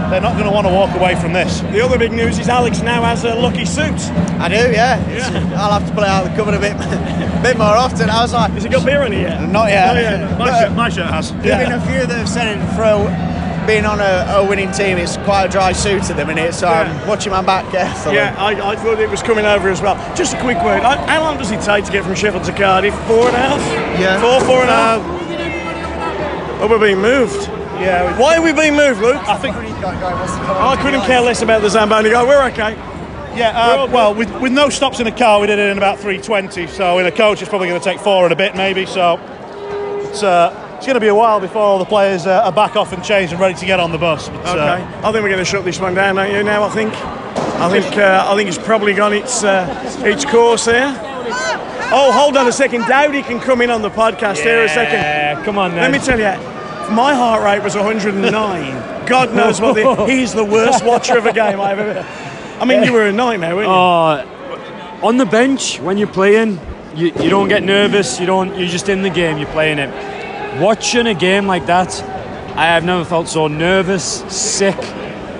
They're 0.10 0.22
not 0.22 0.34
going 0.34 0.46
to 0.46 0.52
want 0.52 0.68
to 0.68 0.74
walk 0.74 0.96
away 0.96 1.16
from 1.16 1.34
this. 1.34 1.62
The 1.62 1.82
other 1.84 1.98
big 1.98 2.12
news 2.12 2.38
is 2.38 2.48
Alex 2.50 2.82
now 2.82 3.02
has 3.04 3.24
a 3.24 3.34
lucky 3.36 3.66
suit. 3.66 3.98
I 4.40 4.48
do, 4.50 4.56
yeah. 4.72 5.00
It's- 5.10 5.54
I'll 5.58 5.80
have 5.80 5.88
to 5.88 5.94
play 5.96 6.08
out 6.08 6.24
the 6.26 6.36
cupboard 6.36 6.54
a 6.56 6.60
bit, 6.60 6.78
bit 7.44 7.58
more 7.58 7.76
often. 7.76 8.10
I 8.10 8.22
was 8.22 8.34
like, 8.34 8.52
Has 8.52 8.66
it 8.66 8.72
got 8.72 8.86
beer 8.86 9.02
in 9.04 9.14
it 9.14 9.22
yet? 9.22 9.42
not 9.50 9.70
yet. 9.70 9.88
Not 9.94 10.02
yet. 10.02 10.32
My, 10.32 10.38
But, 10.38 10.60
shirt, 10.62 10.72
my 10.74 10.90
shirt 10.90 11.10
has. 11.10 11.32
There's 11.42 11.64
been 11.68 11.72
a 11.72 11.82
few 11.86 12.06
that 12.06 12.18
have 12.18 12.30
said 12.30 12.58
it 12.58 12.60
through 12.76 13.08
being 13.66 13.86
on 13.86 14.00
a, 14.00 14.26
a 14.38 14.48
winning 14.48 14.72
team. 14.72 14.98
It's 14.98 15.18
quite 15.18 15.46
a 15.46 15.50
dry 15.50 15.72
suit 15.72 16.10
at 16.10 16.18
the 16.18 16.26
minute, 16.26 16.54
so 16.54 16.68
Yeah. 16.68 16.82
I'm 16.82 17.08
watching 17.08 17.32
my 17.32 17.42
back 17.42 17.70
carefully. 17.72 18.16
Yeah, 18.16 18.36
I, 18.38 18.72
I 18.72 18.76
thought 18.76 19.00
it 19.00 19.10
was 19.10 19.22
coming 19.24 19.46
over 19.46 19.70
as 19.70 19.82
well. 19.82 19.96
Just 20.16 20.34
a 20.34 20.40
quick 20.42 20.58
word. 20.64 20.84
How 20.84 20.98
how 21.08 21.22
long 21.22 21.38
does 21.38 21.52
it 21.52 21.62
take 21.62 21.86
to 21.86 21.92
get 21.92 22.04
from 22.04 22.16
Sheffield 22.16 22.44
to 22.46 22.52
Cardiff? 22.54 22.94
Four 23.08 23.28
and 23.28 23.36
a 23.36 23.40
half? 23.40 24.00
Yeah. 24.00 24.20
Four, 24.22 24.42
four 24.42 24.62
and 24.62 24.70
a 24.70 24.74
half? 24.74 25.02
Uh. 25.02 26.64
Oh, 26.64 26.68
we're 26.70 26.80
being 26.80 27.02
moved. 27.02 27.50
Yeah, 27.82 28.18
Why 28.18 28.38
are 28.38 28.42
we 28.42 28.54
being 28.54 28.76
moved, 28.78 29.02
Luke? 29.02 29.18
I 29.28 29.36
think. 29.38 29.56
I 29.58 30.78
couldn't 30.82 31.02
care 31.02 31.20
less 31.20 31.42
about 31.42 31.62
the 31.62 31.70
Zamboni 31.70 32.12
guy. 32.12 32.24
We're 32.24 32.46
okay. 32.52 32.76
Yeah, 33.36 33.52
uh, 33.56 33.88
well, 33.92 34.14
with, 34.14 34.32
with 34.40 34.54
no 34.54 34.70
stops 34.70 35.00
in 35.02 35.08
a 35.08 35.12
car, 35.12 35.42
we 35.42 35.48
did 35.48 35.58
it 35.60 35.70
in 35.72 35.78
about 35.78 35.98
320. 35.98 36.68
So 36.68 37.00
in 37.00 37.08
a 37.08 37.12
coach, 37.12 37.42
it's 37.42 37.50
probably 37.50 37.68
going 37.68 37.82
to 37.82 37.84
take 37.84 38.00
four 38.00 38.24
and 38.26 38.32
a 38.32 38.36
bit, 38.36 38.56
maybe. 38.56 38.86
So 38.86 39.18
it's 40.08 40.22
uh, 40.24 40.52
it's 40.84 40.88
going 40.90 40.96
to 40.96 41.00
be 41.00 41.08
a 41.08 41.16
while 41.16 41.40
before 41.40 41.62
all 41.62 41.80
the 41.80 41.86
players 41.86 42.28
uh, 42.28 42.42
are 42.44 42.52
back 42.52 42.76
off 42.76 42.92
and 42.92 43.02
changed 43.02 43.32
and 43.32 43.40
ready 43.42 43.56
to 43.58 43.66
get 43.66 43.80
on 43.80 43.94
the 43.94 43.98
bus. 43.98 44.28
But, 44.28 44.40
Okay. 44.60 44.84
uh, 44.84 45.08
I 45.08 45.14
think 45.14 45.24
we're 45.24 45.30
going 45.30 45.38
to 45.38 45.46
shut 45.46 45.64
this 45.64 45.80
one 45.80 45.94
down, 45.94 46.16
don't 46.16 46.30
you? 46.30 46.44
Now, 46.44 46.64
I 46.64 46.70
think. 46.72 46.94
I 46.94 47.70
think. 47.70 47.96
Uh, 47.96 48.26
I 48.28 48.36
think 48.36 48.50
it's 48.50 48.58
probably 48.58 48.94
gone 48.94 49.14
its 49.14 49.46
uh, 49.46 49.66
its 50.04 50.26
course 50.26 50.66
there. 50.66 50.94
Oh, 51.94 52.12
hold 52.12 52.36
on 52.36 52.50
a 52.50 52.52
second. 52.52 52.82
Dowdy 52.82 53.22
can 53.22 53.40
come 53.40 53.62
in 53.62 53.70
on 53.70 53.82
the 53.82 53.92
podcast 53.92 54.44
here 54.44 54.62
a 54.62 54.68
second. 54.68 54.96
Yeah, 54.96 55.42
come 55.46 55.58
on 55.58 55.74
now. 55.74 55.84
Let 55.84 55.92
me 55.92 56.00
tell 56.00 56.20
you, 56.20 56.94
my 56.94 57.14
heart 57.16 57.46
rate 57.46 57.64
was 57.64 57.78
109. 57.78 59.06
God 59.06 59.34
knows 59.34 59.62
what 59.62 59.76
the, 59.76 60.06
he's 60.14 60.34
the 60.34 60.44
worst 60.44 60.84
watcher 60.84 61.18
of 61.18 61.26
a 61.26 61.32
game 61.32 61.62
I've 61.62 61.80
ever. 61.80 62.06
I 62.60 62.66
mean, 62.66 62.84
you 62.84 62.92
were 62.92 63.08
a 63.08 63.14
nightmare, 63.14 63.56
weren't 63.56 63.70
you? 63.70 63.74
Uh, 63.74 65.00
on 65.02 65.16
the 65.16 65.26
bench 65.26 65.80
when 65.80 65.98
you're 65.98 66.10
playing, 66.10 66.60
you, 66.94 67.06
you 67.22 67.30
don't 67.30 67.48
get 67.48 67.64
nervous. 67.64 68.20
You 68.20 68.26
don't. 68.26 68.58
You're 68.60 68.68
just 68.68 68.90
in 68.90 69.02
the 69.02 69.10
game. 69.10 69.38
You're 69.38 69.48
playing 69.48 69.80
it. 69.80 70.23
Watching 70.60 71.08
a 71.08 71.14
game 71.14 71.48
like 71.48 71.66
that, 71.66 72.02
I 72.56 72.66
have 72.68 72.84
never 72.86 73.04
felt 73.04 73.28
so 73.28 73.48
nervous, 73.48 74.04
sick. 74.34 74.78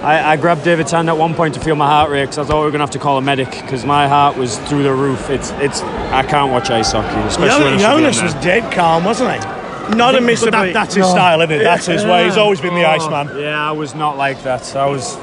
I, 0.04 0.34
I 0.34 0.38
grabbed 0.38 0.64
David's 0.64 0.92
hand 0.92 1.08
at 1.10 1.18
one 1.18 1.34
point 1.34 1.54
to 1.54 1.60
feel 1.62 1.76
my 1.76 1.88
heart 1.88 2.10
rate 2.10 2.24
because 2.26 2.40
I 2.40 2.44
thought 2.44 2.60
we 2.60 2.66
were 2.66 2.72
gonna 2.72 2.84
have 2.84 2.92
to 2.92 3.00
call 3.00 3.18
a 3.18 3.22
medic 3.22 3.50
because 3.52 3.86
my 3.86 4.08
heart 4.08 4.36
was 4.38 4.58
through 4.68 4.84
the 4.84 4.92
roof. 4.94 5.30
It's 5.30 5.52
it's. 5.52 5.82
I 5.82 6.24
can't 6.24 6.52
watch 6.52 6.70
ice 6.72 6.92
hockey, 6.92 7.16
especially 7.28 7.64
when 7.64 7.74
I 7.74 7.76
in 7.76 7.80
Jonas 7.80 8.16
there. 8.18 8.26
was 8.26 8.34
dead 8.36 8.74
calm, 8.74 9.06
wasn't 9.06 9.32
he? 9.34 9.96
Not 9.96 10.16
a 10.16 10.22
miss 10.22 10.42
that, 10.42 10.74
that's 10.74 10.96
his 10.96 11.06
No. 11.06 11.12
style, 11.12 11.42
isn't 11.42 11.56
it? 11.56 11.64
That's 11.64 11.86
his 11.86 12.04
way. 12.06 12.26
He's 12.26 12.38
always 12.38 12.60
been 12.60 12.74
the 12.74 12.84
Oh, 12.86 12.90
Iceman. 12.92 13.40
Yeah, 13.40 13.58
I 13.70 13.72
was 13.72 13.94
not 13.96 14.18
like 14.18 14.42
that. 14.44 14.76
I 14.76 14.86
was, 14.88 15.16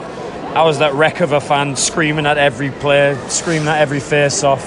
I 0.55 0.63
was 0.63 0.79
that 0.81 0.93
wreck 0.95 1.21
of 1.21 1.33
a 1.33 1.41
fan, 1.41 1.77
screaming 1.77 2.27
at 2.27 2.37
every 2.39 2.71
player, 2.71 3.17
screaming 3.29 3.69
at 3.69 3.79
every 3.81 4.01
face-off. 4.01 4.63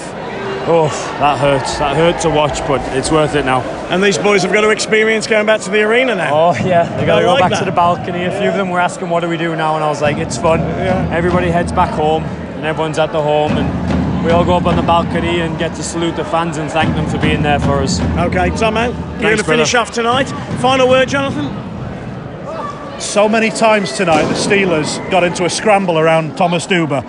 Oh, 0.66 0.88
that 1.20 1.38
hurts. 1.38 1.78
That 1.78 1.94
hurt 1.96 2.20
to 2.22 2.30
watch, 2.30 2.60
but 2.66 2.80
it's 2.96 3.10
worth 3.10 3.34
it 3.34 3.44
now. 3.44 3.60
And 3.90 4.02
these 4.02 4.16
boys 4.16 4.42
have 4.42 4.52
got 4.52 4.62
to 4.62 4.70
experience 4.70 5.26
going 5.26 5.44
back 5.46 5.60
to 5.62 5.70
the 5.70 5.82
arena 5.82 6.14
now. 6.14 6.30
Oh 6.32 6.54
yeah, 6.66 6.84
they 6.98 7.04
got 7.04 7.18
I 7.18 7.20
to 7.20 7.26
go 7.26 7.32
like 7.32 7.40
back 7.40 7.50
that. 7.50 7.58
to 7.60 7.64
the 7.66 7.72
balcony. 7.72 8.24
A 8.24 8.40
few 8.40 8.48
of 8.48 8.56
them 8.56 8.70
were 8.70 8.80
asking, 8.80 9.10
"What 9.10 9.20
do 9.20 9.28
we 9.28 9.36
do 9.36 9.54
now?" 9.56 9.74
And 9.74 9.84
I 9.84 9.88
was 9.88 10.00
like, 10.00 10.16
"It's 10.16 10.38
fun." 10.38 10.60
Yeah. 10.60 11.08
Everybody 11.12 11.50
heads 11.50 11.70
back 11.70 11.90
home, 11.90 12.24
and 12.24 12.64
everyone's 12.64 12.98
at 12.98 13.12
the 13.12 13.22
home, 13.22 13.52
and 13.58 14.24
we 14.24 14.30
all 14.30 14.44
go 14.44 14.56
up 14.56 14.64
on 14.64 14.76
the 14.76 14.82
balcony 14.82 15.40
and 15.40 15.58
get 15.58 15.74
to 15.74 15.82
salute 15.82 16.16
the 16.16 16.24
fans 16.24 16.56
and 16.56 16.70
thank 16.70 16.94
them 16.94 17.06
for 17.06 17.18
being 17.18 17.42
there 17.42 17.60
for 17.60 17.82
us. 17.82 18.00
Okay, 18.18 18.48
Tom 18.56 18.78
out. 18.78 18.94
You're 19.20 19.20
going 19.20 19.36
to 19.36 19.44
finish 19.44 19.74
off 19.74 19.90
tonight. 19.90 20.28
Final 20.60 20.88
word, 20.88 21.08
Jonathan? 21.10 21.50
So 23.00 23.28
many 23.28 23.50
times 23.50 23.92
tonight, 23.92 24.22
the 24.22 24.34
Steelers 24.34 24.98
got 25.10 25.24
into 25.24 25.44
a 25.44 25.50
scramble 25.50 25.98
around 25.98 26.36
Thomas 26.36 26.66
Duba, 26.66 27.02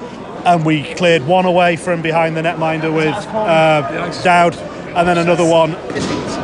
and 0.46 0.64
we 0.64 0.94
cleared 0.94 1.26
one 1.26 1.46
away 1.46 1.76
from 1.76 2.02
behind 2.02 2.38
the 2.38 2.42
netminder 2.42 2.94
with 2.94 3.16
uh, 3.16 4.24
Dowd, 4.24 4.56
and 4.56 5.08
then 5.08 5.18
another 5.18 5.44
one 5.44 5.72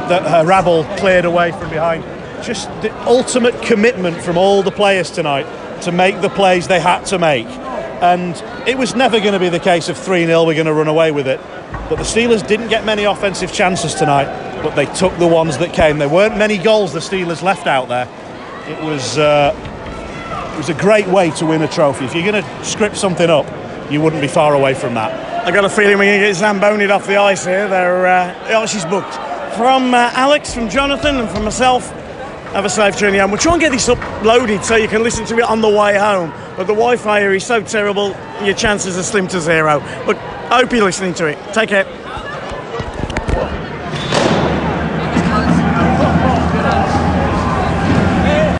that 0.09 0.23
uh, 0.23 0.45
Rabble 0.45 0.83
cleared 0.97 1.25
away 1.25 1.51
from 1.51 1.69
behind. 1.69 2.03
Just 2.43 2.67
the 2.81 2.91
ultimate 3.05 3.61
commitment 3.61 4.21
from 4.21 4.37
all 4.37 4.63
the 4.63 4.71
players 4.71 5.11
tonight 5.11 5.45
to 5.83 5.91
make 5.91 6.19
the 6.21 6.29
plays 6.29 6.67
they 6.67 6.79
had 6.79 7.05
to 7.05 7.19
make. 7.19 7.47
And 8.01 8.35
it 8.67 8.77
was 8.77 8.95
never 8.95 9.19
going 9.19 9.33
to 9.33 9.39
be 9.39 9.49
the 9.49 9.59
case 9.59 9.87
of 9.87 9.97
3 9.97 10.25
0, 10.25 10.45
we're 10.45 10.55
going 10.55 10.65
to 10.65 10.73
run 10.73 10.87
away 10.87 11.11
with 11.11 11.27
it. 11.27 11.39
But 11.87 11.97
the 11.97 12.03
Steelers 12.03 12.45
didn't 12.45 12.69
get 12.69 12.83
many 12.83 13.03
offensive 13.03 13.53
chances 13.53 13.93
tonight, 13.93 14.25
but 14.63 14.75
they 14.75 14.87
took 14.87 15.15
the 15.17 15.27
ones 15.27 15.59
that 15.59 15.73
came. 15.73 15.99
There 15.99 16.09
weren't 16.09 16.37
many 16.37 16.57
goals 16.57 16.93
the 16.93 16.99
Steelers 16.99 17.43
left 17.43 17.67
out 17.67 17.87
there. 17.89 18.07
It 18.67 18.83
was 18.83 19.19
uh, 19.19 19.53
it 20.53 20.57
was 20.57 20.69
a 20.69 20.73
great 20.73 21.07
way 21.07 21.29
to 21.31 21.45
win 21.45 21.61
a 21.61 21.67
trophy. 21.67 22.05
If 22.05 22.15
you're 22.15 22.29
going 22.29 22.43
to 22.43 22.65
script 22.65 22.97
something 22.97 23.29
up, 23.29 23.45
you 23.91 24.01
wouldn't 24.01 24.21
be 24.21 24.27
far 24.27 24.53
away 24.55 24.73
from 24.73 24.93
that. 24.93 25.45
I 25.45 25.51
got 25.51 25.65
a 25.65 25.69
feeling 25.69 25.97
we're 25.97 26.05
going 26.05 26.21
to 26.21 26.27
get 26.27 26.35
zambonied 26.35 26.89
off 26.89 27.07
the 27.07 27.17
ice 27.17 27.45
here. 27.45 27.67
They're, 27.67 28.07
uh, 28.07 28.47
oh, 28.51 28.65
she's 28.65 28.85
booked. 28.85 29.13
From 29.57 29.93
uh, 29.93 30.11
Alex, 30.13 30.53
from 30.53 30.69
Jonathan, 30.69 31.17
and 31.17 31.29
from 31.29 31.43
myself, 31.43 31.89
have 32.53 32.63
a 32.65 32.69
safe 32.69 32.97
journey 32.97 33.17
home. 33.17 33.31
We'll 33.31 33.39
try 33.39 33.53
and 33.53 33.61
get 33.61 33.71
this 33.71 33.87
uploaded 33.87 34.63
so 34.63 34.75
you 34.75 34.87
can 34.87 35.03
listen 35.03 35.25
to 35.25 35.37
it 35.37 35.43
on 35.43 35.61
the 35.61 35.69
way 35.69 35.97
home. 35.97 36.31
But 36.55 36.67
the 36.67 36.73
Wi 36.73 36.95
Fi 36.95 37.19
here 37.19 37.33
is 37.33 37.45
so 37.45 37.61
terrible, 37.61 38.15
your 38.43 38.55
chances 38.55 38.97
are 38.97 39.03
slim 39.03 39.27
to 39.29 39.41
zero. 39.41 39.79
But 40.05 40.17
I 40.51 40.59
hope 40.59 40.71
you're 40.71 40.83
listening 40.83 41.13
to 41.15 41.27
it. 41.27 41.37
Take 41.53 41.69
care. 41.69 42.00